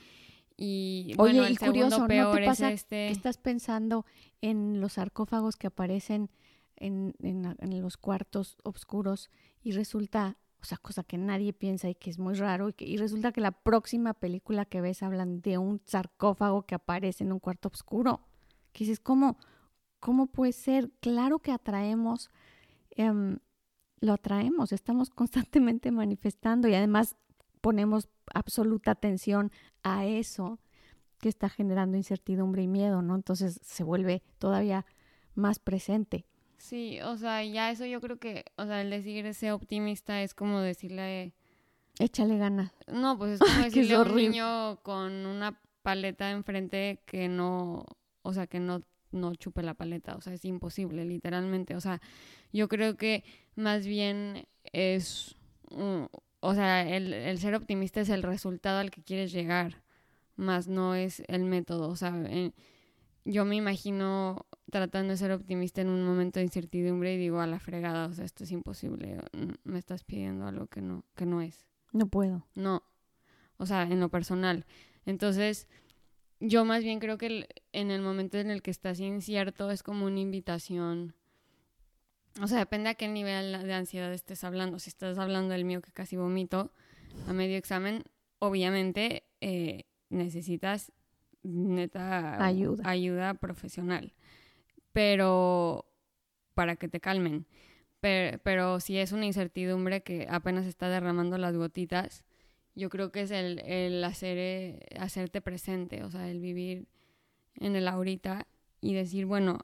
Y 0.56 1.14
bueno, 1.16 1.44
el 1.44 1.58
segundo 1.58 2.06
peor 2.06 2.42
es 2.42 2.60
este. 2.60 3.08
Que 3.08 3.10
estás 3.10 3.38
pensando 3.38 4.06
en 4.40 4.80
los 4.80 4.94
sarcófagos 4.94 5.56
que 5.56 5.66
aparecen 5.66 6.30
en, 6.76 7.14
en, 7.20 7.56
en 7.58 7.82
los 7.82 7.96
cuartos 7.96 8.56
oscuros 8.62 9.30
y 9.62 9.72
resulta 9.72 10.36
o 10.64 10.66
sea, 10.66 10.78
cosa 10.78 11.02
que 11.02 11.18
nadie 11.18 11.52
piensa 11.52 11.90
y 11.90 11.94
que 11.94 12.08
es 12.08 12.18
muy 12.18 12.32
raro, 12.32 12.70
y, 12.70 12.74
y 12.78 12.96
resulta 12.96 13.32
que 13.32 13.42
la 13.42 13.50
próxima 13.50 14.14
película 14.14 14.64
que 14.64 14.80
ves 14.80 15.02
hablan 15.02 15.42
de 15.42 15.58
un 15.58 15.82
sarcófago 15.84 16.62
que 16.62 16.74
aparece 16.74 17.22
en 17.22 17.32
un 17.32 17.38
cuarto 17.38 17.68
oscuro. 17.68 18.22
Que 18.72 18.84
dices, 18.84 18.98
¿cómo, 18.98 19.36
cómo 20.00 20.26
puede 20.26 20.52
ser? 20.52 20.90
Claro 21.00 21.40
que 21.40 21.52
atraemos, 21.52 22.30
em, 22.92 23.40
lo 24.00 24.14
atraemos, 24.14 24.72
estamos 24.72 25.10
constantemente 25.50 25.90
manifestando 25.90 26.66
y 26.66 26.74
además 26.74 27.14
ponemos 27.60 28.08
absoluta 28.32 28.92
atención 28.92 29.52
a 29.82 30.06
eso 30.06 30.60
que 31.18 31.28
está 31.28 31.50
generando 31.50 31.98
incertidumbre 31.98 32.62
y 32.62 32.68
miedo, 32.68 33.02
¿no? 33.02 33.16
Entonces 33.16 33.60
se 33.62 33.84
vuelve 33.84 34.22
todavía 34.38 34.86
más 35.34 35.58
presente. 35.58 36.24
Sí, 36.64 36.98
o 37.02 37.18
sea, 37.18 37.44
ya 37.44 37.70
eso 37.70 37.84
yo 37.84 38.00
creo 38.00 38.16
que, 38.16 38.46
o 38.56 38.64
sea, 38.64 38.80
el 38.80 38.88
decir 38.88 39.26
ese 39.26 39.52
optimista 39.52 40.22
es 40.22 40.32
como 40.32 40.60
decirle... 40.60 41.34
Échale 41.98 42.38
ganas. 42.38 42.72
No, 42.86 43.18
pues 43.18 43.32
es 43.32 43.40
como 43.40 43.64
decirle 43.64 43.94
a 43.94 44.00
un 44.00 44.16
niño 44.16 44.78
con 44.82 45.26
una 45.26 45.60
paleta 45.82 46.30
enfrente 46.30 47.02
que 47.04 47.28
no, 47.28 47.84
o 48.22 48.32
sea, 48.32 48.46
que 48.46 48.60
no, 48.60 48.80
no 49.10 49.34
chupe 49.34 49.62
la 49.62 49.74
paleta, 49.74 50.16
o 50.16 50.22
sea, 50.22 50.32
es 50.32 50.46
imposible, 50.46 51.04
literalmente. 51.04 51.76
O 51.76 51.82
sea, 51.82 52.00
yo 52.50 52.66
creo 52.66 52.96
que 52.96 53.24
más 53.56 53.86
bien 53.86 54.46
es, 54.72 55.36
o 56.40 56.54
sea, 56.54 56.88
el, 56.88 57.12
el 57.12 57.38
ser 57.40 57.56
optimista 57.56 58.00
es 58.00 58.08
el 58.08 58.22
resultado 58.22 58.78
al 58.78 58.90
que 58.90 59.02
quieres 59.02 59.32
llegar, 59.32 59.82
más 60.34 60.66
no 60.66 60.94
es 60.94 61.22
el 61.28 61.44
método, 61.44 61.90
o 61.90 61.96
sea, 61.96 62.14
yo 63.26 63.44
me 63.44 63.56
imagino 63.56 64.46
tratando 64.70 65.12
de 65.12 65.16
ser 65.16 65.30
optimista 65.32 65.80
en 65.80 65.88
un 65.88 66.04
momento 66.04 66.38
de 66.38 66.44
incertidumbre 66.44 67.14
y 67.14 67.18
digo 67.18 67.40
a 67.40 67.46
la 67.46 67.58
fregada, 67.58 68.06
o 68.06 68.12
sea, 68.12 68.24
esto 68.24 68.44
es 68.44 68.50
imposible, 68.50 69.18
me 69.64 69.78
estás 69.78 70.04
pidiendo 70.04 70.46
algo 70.46 70.66
que 70.66 70.80
no, 70.80 71.04
que 71.14 71.26
no 71.26 71.40
es. 71.40 71.66
No 71.92 72.06
puedo. 72.06 72.46
No, 72.54 72.82
o 73.56 73.66
sea, 73.66 73.82
en 73.82 74.00
lo 74.00 74.08
personal. 74.08 74.66
Entonces, 75.06 75.68
yo 76.40 76.64
más 76.64 76.82
bien 76.82 76.98
creo 76.98 77.18
que 77.18 77.48
en 77.72 77.90
el 77.90 78.02
momento 78.02 78.38
en 78.38 78.50
el 78.50 78.62
que 78.62 78.70
estás 78.70 79.00
incierto 79.00 79.70
es 79.70 79.82
como 79.82 80.06
una 80.06 80.20
invitación. 80.20 81.14
O 82.40 82.48
sea, 82.48 82.58
depende 82.58 82.88
a 82.88 82.94
qué 82.94 83.06
nivel 83.06 83.52
de 83.52 83.72
ansiedad 83.74 84.12
estés 84.12 84.42
hablando. 84.42 84.78
Si 84.80 84.88
estás 84.88 85.18
hablando 85.18 85.52
del 85.52 85.64
mío 85.64 85.80
que 85.80 85.92
casi 85.92 86.16
vomito 86.16 86.72
a 87.28 87.32
medio 87.32 87.56
examen, 87.56 88.02
obviamente 88.40 89.22
eh, 89.40 89.84
necesitas 90.08 90.90
neta 91.44 92.44
ayuda. 92.44 92.88
ayuda 92.88 93.34
profesional 93.34 94.14
pero 94.94 95.84
para 96.54 96.76
que 96.76 96.88
te 96.88 97.00
calmen. 97.00 97.46
Pero, 98.00 98.80
si 98.80 98.98
es 98.98 99.12
una 99.12 99.26
incertidumbre 99.26 100.02
que 100.02 100.26
apenas 100.30 100.66
está 100.66 100.88
derramando 100.88 101.38
las 101.38 101.56
gotitas, 101.56 102.22
yo 102.74 102.90
creo 102.90 103.10
que 103.10 103.22
es 103.22 103.30
el, 103.30 103.60
el 103.60 104.04
hacer, 104.04 104.36
eh, 104.38 104.86
hacerte 104.98 105.40
presente, 105.40 106.04
o 106.04 106.10
sea, 106.10 106.30
el 106.30 106.40
vivir 106.40 106.86
en 107.56 107.76
el 107.76 107.88
ahorita 107.88 108.46
y 108.80 108.94
decir, 108.94 109.26
bueno, 109.26 109.58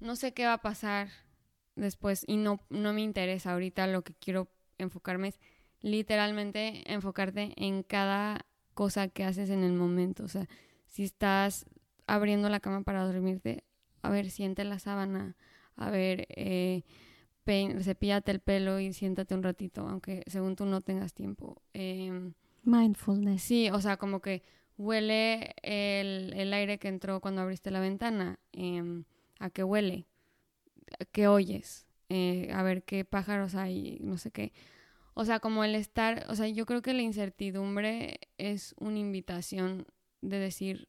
no 0.00 0.16
sé 0.16 0.32
qué 0.32 0.46
va 0.46 0.54
a 0.54 0.62
pasar 0.62 1.08
después 1.76 2.24
y 2.26 2.36
no, 2.36 2.60
no 2.70 2.92
me 2.94 3.02
interesa 3.02 3.52
ahorita, 3.52 3.86
lo 3.86 4.02
que 4.02 4.14
quiero 4.14 4.48
enfocarme 4.78 5.28
es 5.28 5.40
literalmente 5.80 6.90
enfocarte 6.90 7.52
en 7.56 7.82
cada 7.82 8.46
cosa 8.72 9.08
que 9.08 9.24
haces 9.24 9.50
en 9.50 9.62
el 9.62 9.72
momento, 9.72 10.24
o 10.24 10.28
sea, 10.28 10.48
si 10.86 11.04
estás 11.04 11.66
abriendo 12.06 12.48
la 12.48 12.60
cama 12.60 12.82
para 12.82 13.04
dormirte, 13.04 13.64
a 14.02 14.10
ver, 14.10 14.30
siente 14.30 14.64
la 14.64 14.78
sábana, 14.78 15.36
a 15.76 15.90
ver, 15.90 16.26
eh, 16.30 16.82
cepíllate 17.44 18.30
el 18.30 18.40
pelo 18.40 18.80
y 18.80 18.92
siéntate 18.92 19.34
un 19.34 19.42
ratito, 19.42 19.86
aunque 19.88 20.22
según 20.26 20.56
tú 20.56 20.66
no 20.66 20.80
tengas 20.80 21.14
tiempo. 21.14 21.62
Em, 21.72 22.34
Mindfulness. 22.64 23.42
Sí, 23.42 23.70
o 23.70 23.80
sea, 23.80 23.96
como 23.96 24.20
que 24.20 24.42
huele 24.76 25.54
el, 25.62 26.52
aire 26.52 26.78
que 26.78 26.88
entró 26.88 27.20
cuando 27.20 27.40
abriste 27.42 27.70
la 27.70 27.80
ventana, 27.80 28.38
em, 28.52 29.04
a 29.38 29.50
qué 29.50 29.64
huele, 29.64 30.06
a 31.00 31.04
qué 31.06 31.26
oyes, 31.26 31.86
eh, 32.08 32.50
a 32.52 32.62
ver 32.62 32.84
qué 32.84 33.04
pájaros 33.04 33.54
hay, 33.54 33.98
no 34.00 34.18
sé 34.18 34.30
qué. 34.30 34.52
O 35.14 35.24
sea, 35.24 35.40
como 35.40 35.64
el 35.64 35.74
estar, 35.74 36.26
o 36.28 36.34
sea, 36.36 36.48
yo 36.48 36.66
creo 36.66 36.82
que 36.82 36.94
la 36.94 37.02
incertidumbre 37.02 38.20
es 38.38 38.74
una 38.78 38.98
invitación 38.98 39.86
de 40.22 40.38
decir, 40.38 40.88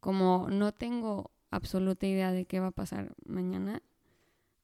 como 0.00 0.48
no 0.50 0.72
tengo 0.72 1.30
absoluta 1.50 2.06
idea 2.06 2.32
de 2.32 2.46
qué 2.46 2.60
va 2.60 2.68
a 2.68 2.72
pasar 2.72 3.14
mañana, 3.24 3.82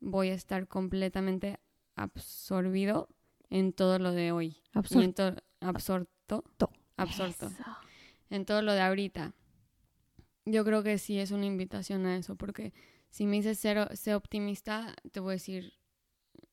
voy 0.01 0.31
a 0.31 0.35
estar 0.35 0.69
completamente 0.69 1.59
absorbido 1.95 3.09
en 3.51 3.73
todo 3.73 3.99
lo 3.99 4.13
de 4.13 4.33
hoy. 4.33 4.63
Absorto. 4.73 5.35
absorto. 5.61 6.45
Absorto. 6.97 7.51
En 8.31 8.45
todo 8.45 8.63
lo 8.63 8.73
de 8.73 8.81
ahorita. 8.81 9.35
Yo 10.45 10.65
creo 10.65 10.83
que 10.83 10.99
sí 10.99 11.19
es 11.19 11.31
una 11.33 11.47
invitación 11.47 12.07
a 12.07 12.17
eso, 12.17 12.37
porque 12.37 12.73
si 13.11 13.27
me 13.27 13.37
dices 13.37 13.59
ser, 13.59 13.97
ser 13.97 14.15
optimista, 14.15 14.95
te 15.11 15.21
voy 15.21 15.33
a 15.33 15.33
decir, 15.35 15.75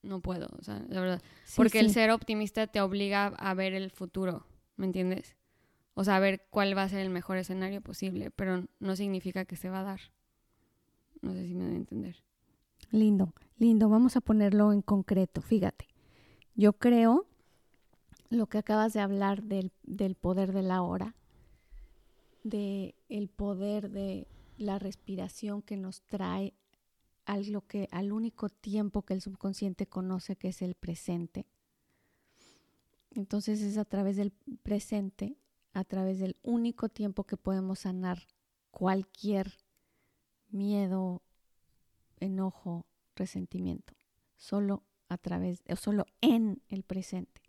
no 0.02 0.22
puedo, 0.22 0.48
o 0.58 0.63
sea, 0.63 0.80
de 0.80 1.00
verdad. 1.00 1.22
porque 1.56 1.80
el 1.80 1.91
ser 1.91 2.12
optimista 2.12 2.67
te 2.67 2.82
obliga 2.82 3.28
a 3.28 3.54
ver 3.54 3.74
el 3.74 3.91
futuro, 3.91 4.48
¿me 4.76 4.86
entiendes? 4.86 5.36
O 5.93 6.04
sea, 6.04 6.15
a 6.15 6.19
ver 6.19 6.46
cuál 6.50 6.76
va 6.76 6.84
a 6.84 6.89
ser 6.89 7.00
el 7.00 7.10
mejor 7.10 7.38
escenario 7.38 7.82
posible, 7.82 8.32
pero 8.32 8.65
no 8.80 8.96
significa 8.96 9.46
que 9.46 9.56
se 9.56 9.69
va 9.69 9.82
a 9.82 9.84
dar. 9.84 10.02
No 11.23 11.33
sé 11.33 11.47
si 11.47 11.55
me 11.55 11.63
a 11.63 11.75
entender. 11.75 12.17
Lindo, 12.91 13.33
lindo. 13.57 13.88
Vamos 13.88 14.17
a 14.17 14.21
ponerlo 14.21 14.73
en 14.73 14.81
concreto. 14.81 15.41
Fíjate, 15.41 15.88
yo 16.53 16.73
creo 16.73 17.25
lo 18.29 18.47
que 18.47 18.57
acabas 18.57 18.91
de 18.91 18.99
hablar 18.99 19.41
del, 19.43 19.71
del 19.83 20.15
poder 20.15 20.51
de 20.51 20.63
la 20.63 20.81
hora, 20.81 21.15
de 22.43 22.93
el 23.07 23.29
poder 23.29 23.89
de 23.89 24.27
la 24.57 24.79
respiración 24.79 25.62
que 25.62 25.77
nos 25.77 26.01
trae 26.01 26.53
al, 27.25 27.63
que, 27.67 27.88
al 27.91 28.12
único 28.12 28.49
tiempo 28.49 29.03
que 29.03 29.13
el 29.13 29.21
subconsciente 29.21 29.88
conoce 29.88 30.36
que 30.36 30.49
es 30.49 30.62
el 30.62 30.75
presente. 30.75 31.45
Entonces 33.12 33.62
es 33.62 33.77
a 33.77 33.86
través 33.86 34.17
del 34.17 34.33
presente, 34.62 35.38
a 35.71 35.86
través 35.86 36.19
del 36.19 36.36
único 36.43 36.89
tiempo 36.89 37.23
que 37.23 37.38
podemos 37.38 37.79
sanar 37.79 38.27
cualquier 38.71 39.62
miedo, 40.54 41.22
enojo, 42.20 42.86
resentimiento, 43.16 43.94
solo 44.36 44.84
a 45.10 45.18
través, 45.18 45.63
o 45.70 45.76
solo 45.76 46.06
en 46.22 46.62
el 46.70 46.84
presente. 46.84 47.42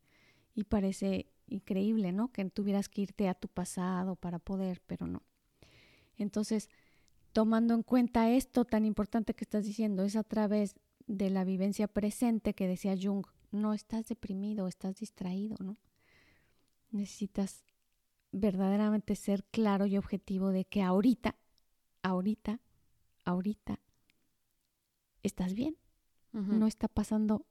Y 0.55 0.64
parece 0.64 1.27
increíble, 1.47 2.12
¿no? 2.12 2.33
Que 2.33 2.45
tuvieras 2.47 2.88
que 2.88 3.03
irte 3.03 3.29
a 3.29 3.35
tu 3.35 3.49
pasado 3.49 4.17
para 4.17 4.38
poder, 4.38 4.81
pero 4.87 5.07
no. 5.07 5.23
Entonces, 6.17 6.69
tomando 7.33 7.75
en 7.75 7.83
cuenta 7.83 8.31
esto 8.31 8.64
tan 8.64 8.85
importante 8.85 9.35
que 9.35 9.45
estás 9.45 9.64
diciendo, 9.64 10.05
es 10.05 10.17
a 10.17 10.23
través 10.23 10.75
de 11.07 11.31
la 11.31 11.45
vivencia 11.45 11.88
presente 11.88 12.55
que 12.55 12.69
decía 12.69 12.97
Jung, 13.01 13.27
no 13.51 13.73
estás 13.73 14.07
deprimido, 14.07 14.69
estás 14.69 14.97
distraído, 14.97 15.57
¿no? 15.61 15.77
Necesitas 16.90 17.64
verdaderamente 18.33 19.14
ser 19.17 19.45
claro 19.45 19.87
y 19.87 19.97
objetivo 19.97 20.51
de 20.51 20.64
que 20.64 20.83
ahorita, 20.83 21.37
ahorita 22.03 22.61
ahorita 23.24 23.80
estás 25.22 25.54
bien. 25.54 25.76
No 26.32 26.66
está 26.66 26.88
pasando 26.88 27.46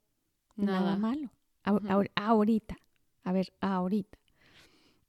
nada, 0.58 0.98
malo. 0.98 1.32
ahorita. 2.16 2.78
A 3.24 3.32
ver, 3.32 3.54
ahorita. 3.62 4.20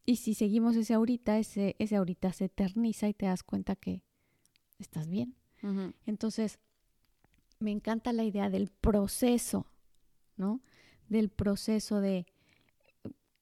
Y 0.06 0.16
si 0.16 0.34
seguimos 0.34 0.76
ese 0.76 0.94
ahorita, 0.94 1.38
ese, 1.38 1.74
ese 1.80 1.96
ahorita 1.96 2.32
se 2.32 2.44
eterniza 2.44 3.08
y 3.08 3.14
te 3.14 3.26
das 3.26 3.42
cuenta 3.42 3.74
que 3.74 4.04
estás 4.78 5.08
bien. 5.08 5.34
Entonces, 6.06 6.60
me 7.58 7.70
encanta 7.70 8.12
la 8.12 8.22
idea 8.22 8.50
del 8.50 8.68
proceso, 8.68 9.66
¿no? 10.36 10.60
Del 11.08 11.30
proceso 11.30 12.00
de 12.00 12.26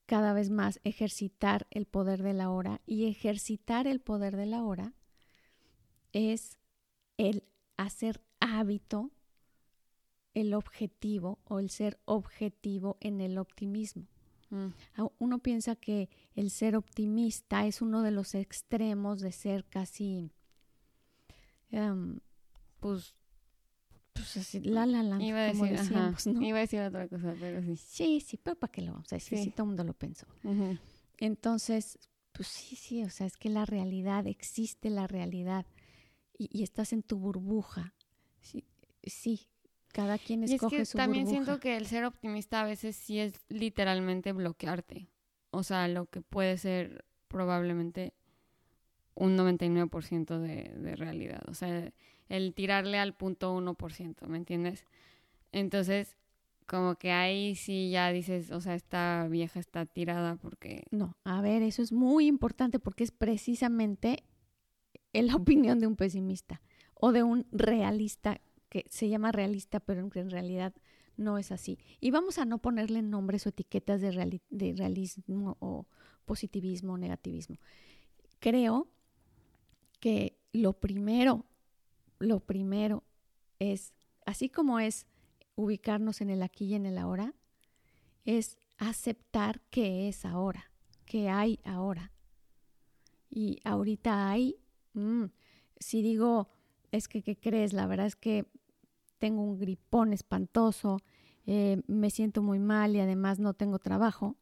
cada 0.07 0.33
vez 0.33 0.51
más 0.51 0.81
ejercitar 0.85 1.67
el 1.71 1.87
poder 1.87 2.23
de 2.23 2.33
la 2.33 2.51
hora. 2.51 2.81
Y 2.87 3.07
ejercitar 3.07 3.87
el 3.87 4.01
poder 4.01 4.37
de 4.37 4.47
la 4.47 4.63
hora 4.63 4.95
es 6.13 6.59
el 7.17 7.45
hacer 7.77 8.23
hábito 8.41 9.11
el 10.35 10.55
objetivo 10.55 11.39
o 11.45 11.59
el 11.59 11.71
ser 11.71 11.99
objetivo 12.05 12.97
en 13.01 13.21
el 13.21 13.39
optimismo. 13.39 14.07
Mm. 14.51 14.69
Uno 15.19 15.39
piensa 15.39 15.77
que 15.77 16.09
el 16.35 16.51
ser 16.51 16.77
optimista 16.77 17.67
es 17.67 17.81
uno 17.81 18.03
de 18.03 18.11
los 18.11 18.35
extremos 18.35 19.21
de 19.21 19.33
ser 19.33 19.65
casi, 19.65 20.31
em, 21.71 22.21
pues, 22.81 23.15
pues 24.13 24.37
así, 24.37 24.61
la 24.61 24.85
la 24.85 25.03
la, 25.03 25.23
iba 25.23 25.39
a 25.39 25.53
decir, 25.53 26.43
Iba 26.43 26.59
a 26.59 26.61
decir 26.61 26.81
otra 26.81 27.09
cosa, 27.09 27.35
pero 27.41 27.63
sí. 27.63 27.77
Sí, 27.77 28.21
sí, 28.21 28.37
pero 28.37 28.59
¿para 28.59 28.71
qué 28.71 28.83
lo 28.83 28.93
vamos 28.93 29.13
a 29.13 29.17
decir? 29.17 29.39
Sí, 29.39 29.51
todo 29.51 29.65
el 29.65 29.69
mundo 29.69 29.85
lo 29.85 29.95
pensó. 29.95 30.27
Entonces, 31.19 31.99
pues 32.33 32.49
sí, 32.49 32.77
sí, 32.77 33.05
o 33.05 33.11
sea, 33.11 33.27
es 33.27 33.37
que 33.37 33.49
la 33.49 33.65
realidad, 33.65 34.27
existe 34.27 34.91
la 34.91 35.07
realidad 35.07 35.67
y, 36.51 36.63
estás 36.63 36.93
en 36.93 37.03
tu 37.03 37.19
burbuja. 37.19 37.95
Sí, 38.41 38.65
sí, 39.05 39.49
cada 39.89 40.19
quien 40.19 40.45
escoge 40.45 40.77
y 40.77 40.81
es 40.81 40.93
que 40.93 40.97
también 40.97 41.27
siento 41.27 41.61
que 41.61 41.77
el 41.77 41.87
ser 41.87 42.05
optimista 42.05 42.61
a 42.61 42.65
veces 42.65 42.97
sí 42.97 43.19
es 43.21 43.35
literalmente 43.49 44.33
bloquearte. 44.33 45.09
O 45.51 45.63
sea, 45.63 45.87
lo 45.89 46.07
que 46.07 46.23
puede 46.23 46.57
ser 46.59 47.05
probablemente 47.29 48.15
un 49.15 49.37
99% 49.37 50.39
de, 50.39 50.73
de 50.77 50.97
realidad. 50.97 51.43
O 51.49 51.55
sea, 51.55 51.93
el 52.29 52.55
tirarle 52.55 52.99
al 52.99 53.15
punto 53.15 53.55
1%, 53.57 54.27
¿me 54.27 54.39
entiendes? 54.39 54.87
Entonces, 55.53 56.17
como 56.67 56.95
que 56.95 57.13
ahí 57.13 57.55
sí 57.55 57.91
ya 57.91 58.11
dices, 58.13 58.51
o 58.51 58.61
sea, 58.61 58.75
esta 58.75 59.27
vieja 59.29 59.61
está 59.61 59.85
tirada 59.85 60.37
porque... 60.37 60.85
No, 60.91 61.17
a 61.25 61.43
ver, 61.43 61.63
eso 61.63 61.83
es 61.83 61.93
muy 61.93 62.27
importante 62.27 62.79
porque 62.79 63.05
es 63.05 63.11
precisamente 63.11 64.25
la 65.13 65.37
opinión 65.37 65.79
de 65.79 65.87
un 65.87 65.97
pesimista 65.97 66.61
o 66.95 67.13
de 67.13 67.23
un 67.23 67.47
realista 67.53 68.41
que 68.69 68.87
se 68.89 69.09
llama 69.09 69.33
realista, 69.33 69.81
pero 69.81 70.01
en 70.01 70.31
realidad 70.31 70.75
no 71.17 71.37
es 71.37 71.53
así. 71.53 71.79
Y 72.01 72.11
vamos 72.11 72.39
a 72.39 72.45
no 72.45 72.59
ponerle 72.59 73.03
nombres 73.03 73.47
o 73.47 73.51
etiquetas 73.51 74.01
de, 74.01 74.41
de 74.49 74.75
realismo 74.75 75.57
o 75.61 75.87
positivismo 76.25 76.95
o 76.95 76.99
negativismo. 76.99 77.57
Creo 78.39 78.89
que 80.01 80.39
lo 80.53 80.73
primero, 80.73 81.45
lo 82.19 82.41
primero 82.41 83.05
es, 83.59 83.95
así 84.27 84.49
como 84.49 84.81
es 84.81 85.07
ubicarnos 85.55 86.21
en 86.21 86.31
el 86.31 86.43
aquí 86.43 86.67
y 86.67 86.75
en 86.75 86.87
el 86.87 86.99
ahora, 86.99 87.35
es 88.25 88.59
aceptar 88.79 89.61
que 89.71 90.09
es 90.09 90.25
ahora, 90.25 90.71
que 91.05 91.29
hay 91.29 91.61
ahora. 91.65 92.13
Y 93.31 93.61
ahorita 93.65 94.31
hay, 94.31 94.57
mm, 94.95 95.25
si 95.79 96.03
digo, 96.03 96.49
es 96.91 97.09
que, 97.09 97.23
¿qué 97.23 97.37
crees? 97.37 97.73
La 97.73 97.87
verdad 97.87 98.07
es 98.07 98.17
que 98.17 98.47
tengo 99.19 99.43
un 99.43 99.59
gripón 99.59 100.13
espantoso, 100.13 101.01
eh, 101.47 101.83
me 101.87 102.11
siento 102.11 102.43
muy 102.43 102.59
mal 102.59 102.95
y 102.95 103.01
además 103.01 103.39
no 103.39 103.55
tengo 103.55 103.79
trabajo, 103.79 104.37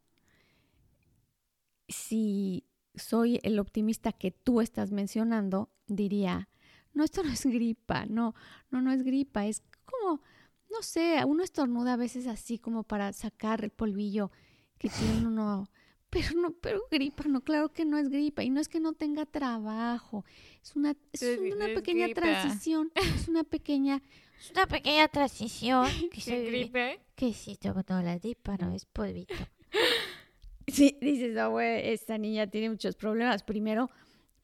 si 1.89 2.65
soy 2.95 3.41
el 3.43 3.59
optimista 3.59 4.13
que 4.13 4.31
tú 4.31 4.61
estás 4.61 4.93
mencionando, 4.93 5.71
diría, 5.87 6.49
no, 6.93 7.05
esto 7.05 7.23
no 7.23 7.31
es 7.31 7.45
gripa, 7.47 8.07
no, 8.07 8.35
no, 8.71 8.81
no 8.81 8.93
es 8.93 9.03
gripa, 9.03 9.47
es 9.47 9.63
como, 9.85 10.23
no 10.71 10.83
sé, 10.83 11.23
uno 11.25 11.43
estornuda 11.43 11.95
a 11.95 11.97
veces 11.97 12.27
así 12.27 12.59
como 12.59 12.85
para 12.85 13.13
sacar 13.13 13.65
el 13.65 13.71
polvillo 13.71 14.31
que 14.79 14.89
tiene 14.89 15.27
uno, 15.27 15.69
pero 16.11 16.41
no, 16.41 16.53
pero 16.53 16.83
gripa, 16.91 17.25
no, 17.29 17.41
claro 17.43 17.73
que 17.73 17.85
no 17.85 17.99
es 17.99 18.09
gripa, 18.09 18.43
y 18.43 18.51
no 18.51 18.61
es 18.61 18.69
que 18.69 18.81
no 18.81 18.93
tenga 18.93 19.27
trabajo, 19.27 20.25
es 20.63 20.77
una, 20.77 20.97
es 21.13 21.39
una 21.55 21.67
pequeña 21.67 22.09
transición, 22.13 22.91
es 22.95 23.29
una 23.29 23.45
pequeña 23.45 24.03
es 24.41 24.51
una 24.53 24.67
pequeña 24.67 25.09
transición. 25.09 25.87
Que 26.11 26.21
se 26.21 26.45
gripe? 26.45 27.01
Que 27.15 27.33
sí, 27.35 27.57
tengo 27.57 27.83
toda 27.83 28.03
la 28.03 28.19
gripa, 28.19 28.57
no 28.57 28.73
es 28.73 28.87
polvito. 28.87 29.35
sí, 30.67 30.97
dices, 31.01 31.37
oh, 31.37 31.51
güey, 31.51 31.91
esta 31.91 32.17
niña 32.17 32.47
tiene 32.47 32.71
muchos 32.71 32.97
problemas. 32.97 33.43
Primero, 33.43 33.91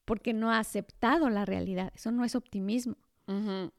porque 0.05 0.35
no 0.35 0.51
ha 0.51 0.59
aceptado 0.59 1.31
la 1.31 1.47
realidad. 1.47 1.93
Eso 1.95 2.11
no 2.11 2.25
es 2.25 2.35
optimismo. 2.35 2.97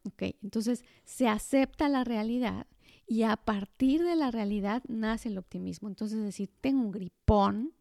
Ok, 0.04 0.24
entonces 0.44 0.84
se 1.06 1.30
acepta 1.30 1.88
la 1.88 2.04
realidad 2.04 2.68
y 3.08 3.24
a 3.24 3.38
partir 3.38 4.04
de 4.04 4.18
la 4.18 4.30
realidad 4.30 4.84
nace 4.90 5.30
el 5.30 5.38
optimismo. 5.38 5.88
Entonces, 5.88 6.22
decir, 6.22 6.50
tengo 6.60 6.82
un 6.82 6.92
gripón, 6.92 7.74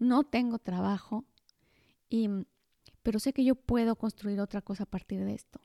no 0.00 0.24
tengo 0.24 0.58
trabajo, 0.58 1.24
y, 2.08 2.28
pero 3.02 3.20
sé 3.20 3.32
que 3.32 3.44
yo 3.44 3.54
puedo 3.54 3.94
construir 3.94 4.40
otra 4.40 4.62
cosa 4.62 4.82
a 4.82 4.90
partir 4.90 5.24
de 5.24 5.34
esto. 5.34 5.60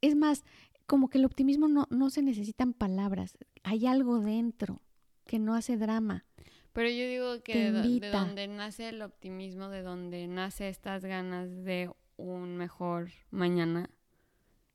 Es 0.00 0.16
más, 0.16 0.44
como 0.86 1.08
que 1.08 1.18
el 1.18 1.24
optimismo 1.24 1.68
no, 1.68 1.86
no 1.90 2.10
se 2.10 2.22
necesitan 2.22 2.72
palabras, 2.72 3.36
hay 3.62 3.86
algo 3.86 4.20
dentro 4.20 4.80
que 5.24 5.38
no 5.38 5.54
hace 5.54 5.76
drama. 5.76 6.24
Pero 6.72 6.88
yo 6.88 7.06
digo 7.06 7.42
que 7.42 7.70
de, 7.70 8.10
donde 8.10 8.48
nace 8.48 8.88
el 8.88 9.02
optimismo, 9.02 9.68
de 9.68 9.82
donde 9.82 10.26
nace 10.26 10.68
estas 10.68 11.04
ganas 11.04 11.64
de 11.64 11.90
un 12.16 12.56
mejor 12.56 13.10
mañana, 13.30 13.90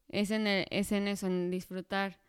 es 0.09 0.31
en, 0.31 0.45
es 0.47 0.91
en 0.91 1.07
eso, 1.07 1.27
en 1.27 1.49
disfrutar. 1.49 2.19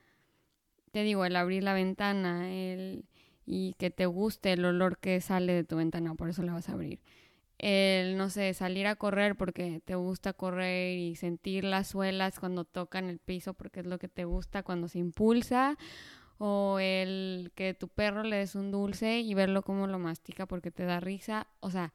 Te 0.91 1.03
digo, 1.03 1.25
el 1.25 1.37
abrir 1.37 1.63
la 1.63 1.75
ventana, 1.75 2.51
el 2.51 3.05
y 3.51 3.73
que 3.79 3.91
te 3.91 4.05
guste 4.05 4.53
el 4.53 4.65
olor 4.67 4.99
que 4.99 5.23
sale 5.23 5.55
de 5.55 5.65
tu 5.65 5.77
ventana, 5.77 6.15
por 6.15 6.29
eso 6.29 6.43
la 6.43 6.53
vas 6.53 6.69
a 6.69 6.73
abrir. 6.73 7.01
El, 7.57 8.19
no 8.19 8.29
sé, 8.29 8.53
salir 8.53 8.87
a 8.87 8.97
correr 8.97 9.37
porque 9.37 9.81
te 9.87 9.95
gusta 9.95 10.35
correr 10.35 10.99
y 10.99 11.17
sentir 11.17 11.65
las 11.65 11.89
suelas 11.89 12.39
cuando 12.39 12.67
tocan 12.67 13.09
el 13.09 13.19
piso 13.19 13.55
porque 13.55 13.81
es 13.81 13.87
lo 13.87 13.99
que 13.99 14.09
te 14.09 14.27
gusta 14.27 14.63
cuando 14.63 14.87
se 14.87 14.99
impulsa, 14.99 15.79
o 16.37 16.79
el 16.79 17.51
que 17.55 17.73
tu 17.73 17.89
perro 17.89 18.23
le 18.23 18.37
des 18.37 18.55
un 18.55 18.71
dulce 18.71 19.21
y 19.21 19.33
verlo 19.33 19.63
como 19.63 19.87
lo 19.87 19.99
mastica 19.99 20.45
porque 20.45 20.71
te 20.71 20.85
da 20.85 21.01
risa, 21.01 21.49
o 21.61 21.71
sea, 21.71 21.95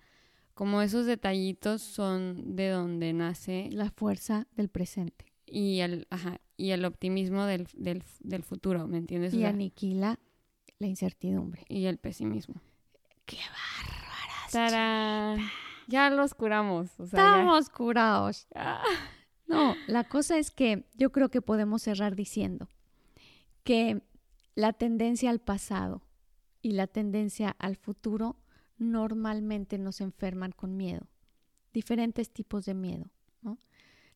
como 0.56 0.82
esos 0.82 1.06
detallitos 1.06 1.84
son 1.84 2.56
de 2.56 2.70
donde 2.70 3.14
nace 3.14 3.70
la 3.72 3.92
fuerza 3.92 4.48
del 4.56 4.70
presente. 4.70 5.32
y 5.46 5.82
el, 5.82 6.08
ajá, 6.10 6.42
y 6.58 6.72
el 6.72 6.84
optimismo 6.84 7.46
del, 7.46 7.68
del, 7.76 8.04
del 8.22 8.42
futuro, 8.42 8.88
¿me 8.88 8.98
entiendes? 8.98 9.36
Y 9.36 9.46
aniquila 9.46 10.20
la 10.80 10.88
incertidumbre. 10.88 11.66
Y 11.70 11.86
el 11.86 11.98
pesimismo. 11.98 12.62
¡Qué 13.26 13.38
barro! 13.38 14.04
Ya 15.88 16.10
los 16.10 16.34
curamos. 16.34 17.00
Estamos 17.00 17.70
curados. 17.70 18.48
No, 19.48 19.76
la 19.88 20.04
cosa 20.04 20.38
es 20.38 20.52
que 20.52 20.86
yo 20.96 21.12
creo 21.12 21.30
que 21.30 21.42
podemos 21.42 21.82
cerrar 21.82 22.16
diciendo 22.16 22.70
que 23.64 24.02
la 24.56 24.74
tendencia 24.74 25.30
al 25.30 25.40
pasado 25.40 26.02
y 26.62 26.72
la 26.72 26.88
tendencia 26.88 27.56
al 27.60 27.76
futuro 27.76 28.38
normalmente 28.78 29.78
nos 29.78 30.02
enferman 30.02 30.52
con 30.52 30.78
miedo. 30.78 31.08
Diferentes 31.74 32.32
tipos 32.32 32.66
de 32.66 32.74
miedo. 32.74 33.10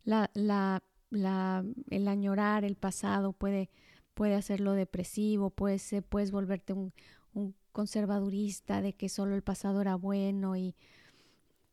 La, 0.04 0.30
la, 0.34 0.84
la, 1.10 1.66
el 1.90 2.08
añorar 2.08 2.64
el 2.64 2.76
pasado 2.76 3.34
puede, 3.34 3.70
puede 4.18 4.34
hacerlo 4.34 4.74
depresivo, 4.74 5.52
puede 5.52 5.78
puedes 6.02 6.32
volverte 6.32 6.74
un, 6.74 6.92
un 7.36 7.54
conservadurista 7.72 8.82
de 8.82 8.94
que 8.94 9.10
solo 9.10 9.36
el 9.36 9.44
pasado 9.44 9.80
era 9.80 9.94
bueno 9.94 10.56
y 10.56 10.76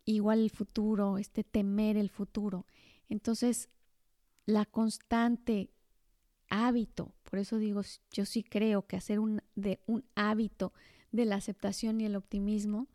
igual 0.05 0.41
el 0.41 0.51
futuro, 0.51 1.17
este 1.17 1.43
temer 1.43 1.97
el 1.97 2.11
futuro. 2.11 2.67
Entonces, 3.09 3.71
la 4.45 4.67
constante 4.67 5.71
hábito, 6.51 7.15
por 7.23 7.39
eso 7.39 7.57
digo, 7.57 7.81
yo 8.13 8.27
sí 8.27 8.43
creo 8.43 8.87
que 8.87 8.99
hacer 8.99 9.21
un, 9.21 9.41
de 9.55 9.81
un 9.87 10.05
hábito 10.15 10.75
de 11.13 11.25
la 11.25 11.37
aceptación 11.37 11.99
y 12.03 12.05
el 12.05 12.15
optimismo 12.15 12.89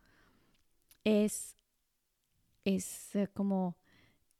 es, 1.03 1.55
es 2.65 3.15
eh, 3.15 3.27
como, 3.33 3.78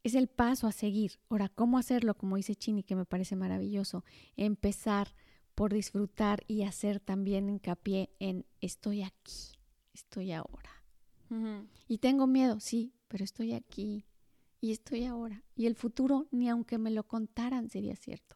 es 0.10 0.16
el 0.16 0.28
paso 0.28 0.68
a 0.68 0.72
seguir. 0.72 1.20
Ahora, 1.30 1.50
¿cómo 1.50 1.78
hacerlo? 1.78 2.16
Como 2.16 2.36
dice 2.36 2.56
Chini, 2.56 2.84
que 2.84 2.96
me 2.96 3.06
parece 3.06 3.36
maravilloso, 3.36 4.04
empezar 4.36 5.16
por 5.56 5.74
disfrutar 5.74 6.44
y 6.48 6.64
hacer 6.64 7.00
también 7.00 7.50
hincapié 7.50 8.10
en 8.20 8.46
estoy 8.62 9.04
aquí, 9.04 9.58
estoy 9.94 10.32
ahora. 10.32 10.72
Y 11.88 12.00
tengo 12.00 12.26
miedo, 12.26 12.60
sí, 12.60 12.94
pero 13.08 13.24
estoy 13.24 13.54
aquí 13.54 14.06
y 14.62 14.72
estoy 14.72 15.06
ahora. 15.06 15.44
Y 15.56 15.68
el 15.68 15.76
futuro, 15.76 16.28
ni 16.32 16.50
aunque 16.50 16.78
me 16.78 16.90
lo 16.90 17.04
contaran, 17.04 17.70
sería 17.70 17.96
cierto. 17.96 18.36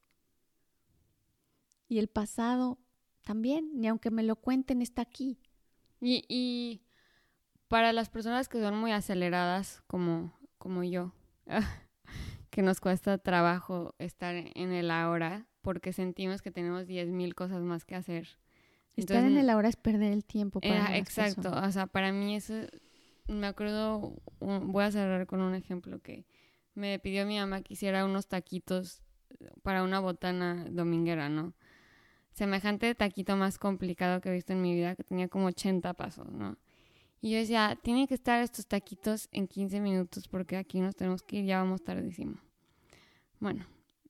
Y 1.87 1.97
el 1.97 2.07
pasado 2.07 2.77
también, 3.23 3.71
ni 3.73 3.87
aunque 3.87 4.11
me 4.11 4.21
lo 4.21 4.35
cuenten, 4.35 4.81
está 4.81 5.01
aquí. 5.01 5.39
Y, 6.01 6.25
y 6.27 6.83
para 7.67 7.93
las 7.93 8.09
personas 8.09 8.47
que 8.47 8.59
son 8.59 8.77
muy 8.77 8.91
aceleradas, 8.91 9.81
como, 9.87 10.37
como 10.59 10.83
yo, 10.83 11.13
que 12.49 12.61
nos 12.61 12.79
cuesta 12.79 13.17
trabajo 13.17 13.95
estar 13.97 14.35
en 14.35 14.71
el 14.71 14.91
ahora, 14.91 15.47
porque 15.61 15.93
sentimos 15.93 16.41
que 16.41 16.51
tenemos 16.51 16.87
10.000 16.87 17.33
cosas 17.33 17.61
más 17.61 17.85
que 17.85 17.95
hacer. 17.95 18.27
Estar 18.95 19.23
en 19.23 19.37
el 19.37 19.49
ahora 19.49 19.69
es 19.69 19.75
perder 19.75 20.13
el 20.13 20.23
tiempo. 20.23 20.61
Para 20.61 20.97
exacto, 20.97 21.51
o 21.51 21.71
sea, 21.71 21.87
para 21.87 22.11
mí 22.11 22.35
eso, 22.35 22.53
me 23.27 23.47
acuerdo, 23.47 24.15
voy 24.39 24.83
a 24.83 24.91
cerrar 24.91 25.25
con 25.25 25.41
un 25.41 25.55
ejemplo 25.55 25.99
que 25.99 26.25
me 26.75 26.99
pidió 26.99 27.25
mi 27.25 27.39
mamá 27.39 27.61
que 27.61 27.73
hiciera 27.73 28.05
unos 28.05 28.27
taquitos 28.27 29.01
para 29.63 29.83
una 29.83 29.99
botana 29.99 30.65
dominguera, 30.69 31.29
¿no? 31.29 31.53
Semejante 32.33 32.93
taquito 32.95 33.35
más 33.35 33.57
complicado 33.57 34.21
que 34.21 34.29
he 34.29 34.33
visto 34.33 34.53
en 34.53 34.61
mi 34.61 34.73
vida, 34.73 34.95
que 34.95 35.03
tenía 35.03 35.27
como 35.27 35.47
80 35.47 35.93
pasos, 35.93 36.31
¿no? 36.31 36.57
Y 37.23 37.31
yo 37.31 37.37
decía, 37.37 37.79
tienen 37.81 38.05
que 38.05 38.15
estar 38.15 38.43
estos 38.43 38.67
taquitos 38.67 39.29
en 39.31 39.47
15 39.47 39.79
minutos 39.79 40.27
porque 40.27 40.57
aquí 40.57 40.81
nos 40.81 40.93
tenemos 40.93 41.23
que 41.23 41.37
ir, 41.37 41.45
ya 41.45 41.59
vamos 41.59 41.81
tardísimo. 41.81 42.35
Bueno, 43.39 43.65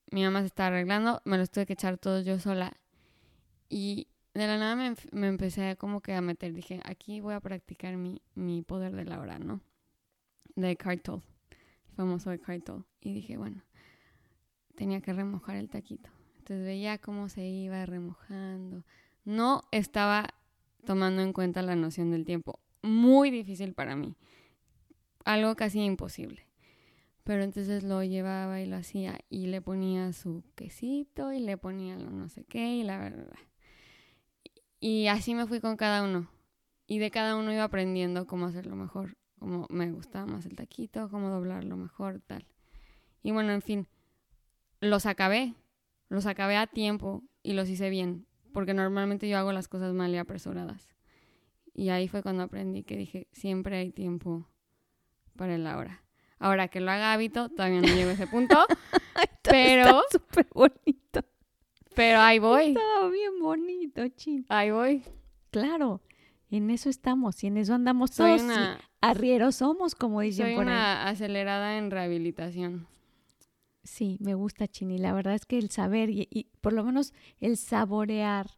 mi 0.10 0.24
mamá 0.24 0.40
se 0.40 0.48
está 0.48 0.66
arreglando, 0.66 1.22
me 1.24 1.38
los 1.38 1.52
tuve 1.52 1.68
que 1.68 1.74
echar 1.74 2.00
todos 2.00 2.26
yo 2.26 2.40
sola. 2.40 2.76
Y 3.70 4.08
de 4.34 4.48
la 4.48 4.58
nada 4.58 4.76
me, 4.76 4.96
me 5.12 5.28
empecé 5.28 5.76
como 5.78 6.02
que 6.02 6.16
a 6.16 6.22
meter, 6.22 6.54
dije, 6.56 6.82
aquí 6.86 7.22
voy 7.22 7.36
a 7.36 7.40
practicar 7.40 7.98
mi, 7.98 8.20
mi 8.34 8.64
poder 8.64 8.96
de 8.96 9.06
la 9.06 9.20
hora, 9.20 9.38
¿no? 9.38 9.62
De 10.56 10.76
Cartol, 10.76 11.22
el 11.92 11.96
famoso 11.96 12.32
de 12.32 12.40
Cartol. 12.40 12.84
Y 13.00 13.14
dije, 13.14 13.38
bueno, 13.38 13.62
tenía 14.74 15.02
que 15.02 15.14
remojar 15.14 15.58
el 15.58 15.70
taquito. 15.70 16.10
Entonces 16.40 16.66
veía 16.66 16.98
cómo 16.98 17.30
se 17.30 17.46
iba 17.46 17.86
remojando. 17.86 18.84
No 19.24 19.62
estaba 19.70 20.30
tomando 20.84 21.22
en 21.22 21.32
cuenta 21.32 21.62
la 21.62 21.76
noción 21.76 22.10
del 22.10 22.26
tiempo 22.26 22.63
muy 22.84 23.32
difícil 23.32 23.74
para 23.74 23.96
mí. 23.96 24.16
Algo 25.26 25.56
casi 25.56 25.82
imposible. 25.82 26.46
Pero 27.24 27.44
entonces 27.44 27.84
lo 27.84 28.04
llevaba 28.04 28.60
y 28.62 28.66
lo 28.66 28.76
hacía 28.76 29.20
y 29.30 29.48
le 29.48 29.62
ponía 29.62 30.12
su 30.12 30.44
quesito 30.56 31.32
y 31.32 31.40
le 31.40 31.58
ponía 31.58 31.96
lo 31.98 32.12
no 32.12 32.28
sé 32.28 32.44
qué 32.44 32.76
y 32.76 32.84
la 32.84 33.00
verdad. 33.00 33.38
Y 34.80 35.08
así 35.08 35.34
me 35.34 35.48
fui 35.48 35.62
con 35.62 35.78
cada 35.78 36.04
uno. 36.04 36.30
Y 36.86 37.00
de 37.00 37.10
cada 37.10 37.38
uno 37.38 37.54
iba 37.54 37.64
aprendiendo 37.64 38.28
cómo 38.28 38.46
hacerlo 38.48 38.76
mejor, 38.76 39.16
cómo 39.40 39.66
me 39.70 39.90
gustaba 39.92 40.26
más 40.26 40.46
el 40.46 40.58
taquito, 40.58 41.10
cómo 41.10 41.30
doblarlo 41.30 41.78
mejor, 41.78 42.20
tal. 42.20 42.46
Y 43.22 43.32
bueno, 43.32 43.54
en 43.54 43.62
fin, 43.62 43.88
los 44.82 45.06
acabé. 45.06 45.54
Los 46.10 46.26
acabé 46.26 46.58
a 46.58 46.68
tiempo 46.68 47.24
y 47.42 47.54
los 47.54 47.70
hice 47.70 47.90
bien. 47.90 48.28
Porque 48.52 48.74
normalmente 48.74 49.30
yo 49.30 49.38
hago 49.38 49.54
las 49.54 49.70
cosas 49.70 49.94
mal 49.94 50.12
y 50.14 50.18
apresuradas. 50.18 50.94
Y 51.74 51.90
ahí 51.90 52.08
fue 52.08 52.22
cuando 52.22 52.44
aprendí 52.44 52.84
que 52.84 52.96
dije, 52.96 53.28
siempre 53.32 53.78
hay 53.78 53.92
tiempo 53.92 54.48
para 55.36 55.56
el 55.56 55.66
ahora. 55.66 56.04
Ahora 56.40 56.68
que 56.68 56.80
lo 56.80 56.92
haga 56.92 57.14
hábito, 57.14 57.50
todavía 57.50 57.82
no 57.82 57.88
llego 57.88 58.10
a 58.10 58.14
ese 58.14 58.28
punto. 58.28 58.56
pero... 59.44 60.02
súper 60.12 60.48
bonito. 60.54 61.22
Pero 61.96 62.20
ahí 62.20 62.40
voy. 62.40 62.70
Estaba 62.70 63.10
bien 63.10 63.40
bonito, 63.40 64.08
chin. 64.10 64.46
Ahí 64.50 64.72
voy. 64.72 65.04
Claro, 65.52 66.02
en 66.50 66.70
eso 66.70 66.90
estamos 66.90 67.44
y 67.44 67.48
en 67.48 67.58
eso 67.58 67.74
andamos 67.74 68.12
todos. 68.12 68.42
Una... 68.42 68.80
Arrieros 69.02 69.56
somos, 69.56 69.96
como 69.96 70.22
dicen 70.22 70.48
soy 70.48 70.56
una 70.56 71.08
acelerada 71.08 71.78
en 71.78 71.92
rehabilitación. 71.92 72.88
Sí, 73.84 74.18
me 74.22 74.34
gusta, 74.34 74.68
Chini. 74.68 74.98
La 74.98 75.14
verdad 75.14 75.34
es 75.34 75.46
que 75.46 75.58
el 75.58 75.70
saber 75.70 76.10
y, 76.10 76.28
y 76.32 76.46
por 76.62 76.74
lo 76.74 76.84
menos 76.84 77.14
el 77.40 77.58
saborear 77.58 78.52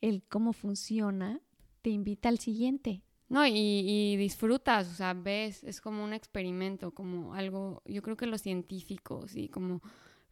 el 0.00 0.22
cómo 0.22 0.52
funciona 0.52 1.40
te 1.82 1.90
invita 1.90 2.28
al 2.28 2.38
siguiente. 2.38 3.02
No, 3.28 3.46
y, 3.46 4.16
disfrutas, 4.16 4.88
o 4.88 4.94
sea, 4.94 5.12
ves, 5.12 5.62
es 5.62 5.80
como 5.82 6.02
un 6.02 6.14
experimento, 6.14 6.92
como 6.92 7.34
algo, 7.34 7.82
yo 7.84 8.00
creo 8.00 8.16
que 8.16 8.26
los 8.26 8.40
científicos 8.40 9.36
y 9.36 9.48
como 9.48 9.82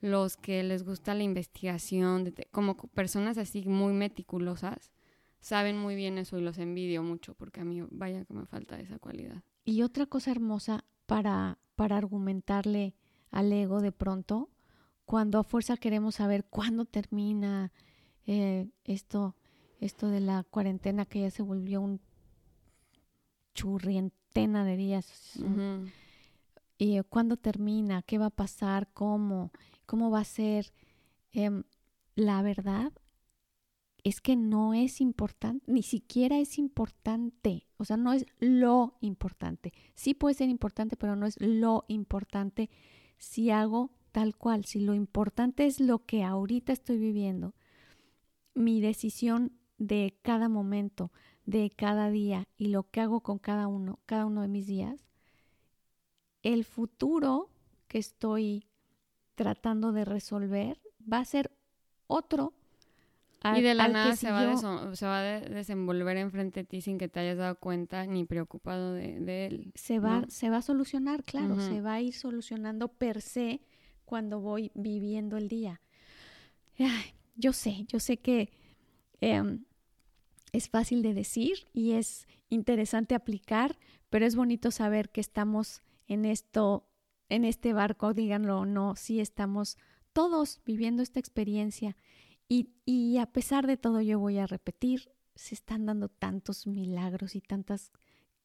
los 0.00 0.38
que 0.38 0.62
les 0.62 0.82
gusta 0.82 1.14
la 1.14 1.22
investigación, 1.22 2.32
como 2.52 2.76
personas 2.76 3.36
así 3.36 3.62
muy 3.66 3.92
meticulosas, 3.92 4.92
saben 5.40 5.78
muy 5.78 5.94
bien 5.94 6.16
eso 6.16 6.38
y 6.38 6.42
los 6.42 6.58
envidio 6.58 7.02
mucho 7.02 7.34
porque 7.34 7.60
a 7.60 7.64
mí 7.64 7.82
vaya 7.90 8.24
que 8.24 8.34
me 8.34 8.46
falta 8.46 8.80
esa 8.80 8.98
cualidad. 8.98 9.42
Y 9.64 9.82
otra 9.82 10.06
cosa 10.06 10.30
hermosa 10.30 10.84
para, 11.04 11.58
para 11.74 11.98
argumentarle 11.98 12.94
al 13.30 13.52
ego 13.52 13.80
de 13.82 13.92
pronto, 13.92 14.50
cuando 15.04 15.38
a 15.38 15.44
fuerza 15.44 15.76
queremos 15.76 16.16
saber 16.16 16.44
cuándo 16.46 16.84
termina 16.84 17.72
eh, 18.26 18.68
esto, 18.84 19.36
esto 19.80 20.08
de 20.08 20.20
la 20.20 20.42
cuarentena 20.44 21.04
que 21.04 21.20
ya 21.20 21.30
se 21.30 21.42
volvió 21.42 21.80
un 21.80 22.00
churrientena 23.54 24.64
de 24.64 24.76
días. 24.76 25.40
¿Y 26.78 27.00
cuándo 27.08 27.36
termina? 27.36 28.02
¿Qué 28.02 28.18
va 28.18 28.26
a 28.26 28.30
pasar? 28.30 28.88
¿Cómo? 28.92 29.50
¿Cómo 29.86 30.10
va 30.10 30.20
a 30.20 30.24
ser? 30.24 30.72
Em, 31.32 31.64
la 32.14 32.42
verdad 32.42 32.92
es 34.04 34.20
que 34.20 34.36
no 34.36 34.72
es 34.72 35.00
importante, 35.00 35.64
ni 35.66 35.82
siquiera 35.82 36.38
es 36.38 36.58
importante, 36.58 37.66
o 37.76 37.84
sea, 37.84 37.96
no 37.96 38.12
es 38.12 38.24
lo 38.38 38.94
importante. 39.00 39.72
Sí 39.96 40.14
puede 40.14 40.34
ser 40.34 40.48
importante, 40.48 40.96
pero 40.96 41.16
no 41.16 41.26
es 41.26 41.36
lo 41.40 41.84
importante 41.88 42.70
si 43.18 43.50
hago 43.50 43.90
tal 44.12 44.36
cual, 44.36 44.64
si 44.64 44.80
lo 44.80 44.94
importante 44.94 45.66
es 45.66 45.80
lo 45.80 46.06
que 46.06 46.22
ahorita 46.22 46.72
estoy 46.72 46.98
viviendo, 46.98 47.54
mi 48.54 48.80
decisión 48.80 49.52
de 49.78 50.16
cada 50.22 50.48
momento, 50.48 51.12
de 51.44 51.70
cada 51.70 52.10
día 52.10 52.48
y 52.56 52.68
lo 52.68 52.84
que 52.84 53.00
hago 53.00 53.20
con 53.20 53.38
cada 53.38 53.68
uno, 53.68 54.00
cada 54.06 54.26
uno 54.26 54.42
de 54.42 54.48
mis 54.48 54.66
días, 54.66 55.06
el 56.42 56.64
futuro 56.64 57.50
que 57.88 57.98
estoy 57.98 58.66
tratando 59.34 59.92
de 59.92 60.04
resolver 60.04 60.80
va 61.10 61.18
a 61.18 61.24
ser 61.24 61.52
otro. 62.06 62.52
y 63.56 63.62
de 63.62 63.74
la 63.74 63.88
nada 63.88 64.16
se, 64.16 64.30
va 64.30 64.56
se, 64.94 65.06
va 65.06 65.18
a 65.18 65.40
desenvolver 65.40 66.16
enfrente 66.16 66.60
de 66.60 66.64
ti 66.64 66.80
sin 66.80 66.98
que 66.98 67.08
te 67.08 67.20
hayas 67.20 67.38
dado 67.38 67.56
cuenta 67.56 68.06
ni 68.06 68.24
preocupado 68.24 68.94
de, 68.94 69.46
él. 69.46 69.72
Se 69.74 70.00
va, 70.00 70.24
se 70.28 70.50
va 70.50 70.58
a 70.58 70.62
solucionar, 70.62 71.22
claro, 71.22 71.60
se 71.60 71.80
va 71.80 71.94
a 71.94 72.00
ir 72.00 72.14
solucionando 72.14 72.88
per 72.88 73.20
se 73.20 73.60
cuando 74.04 74.40
voy 74.40 74.72
viviendo 74.74 75.36
el 75.36 75.48
día. 75.48 75.80
yo 77.36 77.52
sé, 77.52 77.84
yo 77.88 78.00
sé 78.00 78.16
que 78.16 78.50
em, 79.20 79.64
es 80.52 80.68
fácil 80.68 81.02
de 81.02 81.14
decir 81.14 81.66
y 81.72 81.92
es 81.92 82.26
interesante 82.48 83.14
aplicar, 83.14 83.78
pero 84.10 84.26
es 84.26 84.36
bonito 84.36 84.70
saber 84.70 85.10
que 85.10 85.20
estamos 85.20 85.82
en 86.06 86.24
esto, 86.24 86.86
en 87.28 87.44
este 87.44 87.72
barco, 87.72 88.14
díganlo 88.14 88.60
o 88.60 88.66
no, 88.66 88.96
sí 88.96 89.20
estamos 89.20 89.76
todos 90.12 90.60
viviendo 90.64 91.02
esta 91.02 91.20
experiencia. 91.20 91.96
Y, 92.48 92.70
y 92.84 93.18
a 93.18 93.26
pesar 93.26 93.66
de 93.66 93.76
todo 93.76 94.00
yo 94.00 94.18
voy 94.18 94.38
a 94.38 94.46
repetir, 94.46 95.10
se 95.34 95.54
están 95.54 95.86
dando 95.86 96.08
tantos 96.08 96.66
milagros 96.66 97.34
y 97.34 97.40
tantos 97.40 97.92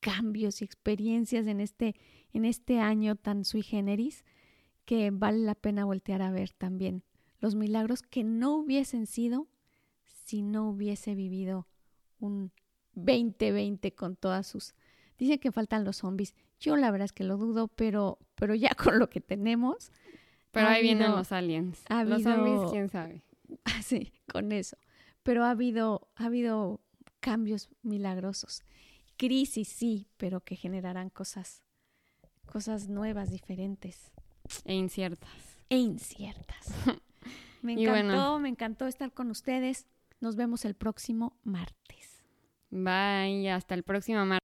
cambios 0.02 0.62
y 0.62 0.66
experiencias 0.66 1.48
en 1.48 1.62
este, 1.62 1.96
en 2.34 2.44
este 2.46 2.80
año 2.80 3.16
tan 3.16 3.46
sui 3.46 3.62
generis 3.62 4.26
que 4.86 5.12
vale 5.12 5.40
la 5.40 5.56
pena 5.56 5.86
voltear 5.86 6.22
a 6.22 6.32
ver 6.32 6.52
también 6.52 7.04
los 7.40 7.56
milagros 7.56 8.02
que 8.02 8.24
no 8.24 8.56
hubiesen 8.56 9.08
sido 9.08 9.48
si 10.32 10.44
no 10.44 10.70
hubiese 10.70 11.14
vivido 11.14 11.68
un 12.20 12.54
2020 12.94 13.94
con 13.94 14.16
todas 14.16 14.48
sus... 14.48 14.76
Dicen 15.18 15.40
que 15.40 15.52
faltan 15.52 15.84
los 15.84 15.98
zombies. 15.98 16.36
Yo 16.58 16.78
la 16.78 16.90
verdad 16.90 17.04
es 17.04 17.12
que 17.12 17.26
lo 17.26 17.36
dudo, 17.36 17.68
pero, 17.68 18.18
pero 18.36 18.56
ya 18.56 18.70
con 18.82 18.98
lo 18.98 19.10
que 19.10 19.20
tenemos... 19.20 19.92
Pero 20.52 20.68
ahí 20.68 20.84
vienen 20.84 21.12
los 21.12 21.34
aliens. 21.34 21.84
los 22.06 22.24
zombies, 22.24 22.72
quién 22.72 22.88
sabe. 22.88 23.24
Sí, 23.84 24.14
con 24.32 24.54
eso. 24.54 24.78
Pero 25.22 25.44
ha 25.44 25.50
habido, 25.50 26.08
ha 26.16 26.28
habido 26.28 26.80
cambios 27.20 27.70
milagrosos. 27.82 28.64
Crisis, 29.18 29.68
sí, 29.68 30.08
pero 30.16 30.40
que 30.40 30.56
generarán 30.56 31.10
cosas, 31.10 31.62
cosas 32.46 32.88
nuevas, 32.88 33.30
diferentes. 33.32 34.14
E 34.64 34.74
inciertas. 34.74 35.58
E 35.68 35.78
inciertas. 35.78 36.68
Me 37.62 37.74
encantó, 37.74 38.40
me 38.40 38.50
encantó 38.50 38.88
estar 38.88 39.12
con 39.12 39.30
ustedes. 39.30 39.86
Nos 40.22 40.36
vemos 40.36 40.66
el 40.66 40.76
próximo 40.76 41.36
martes. 41.44 42.24
Bye, 42.70 43.50
hasta 43.50 43.74
el 43.74 43.84
próximo 43.84 44.24
martes. 44.24 44.41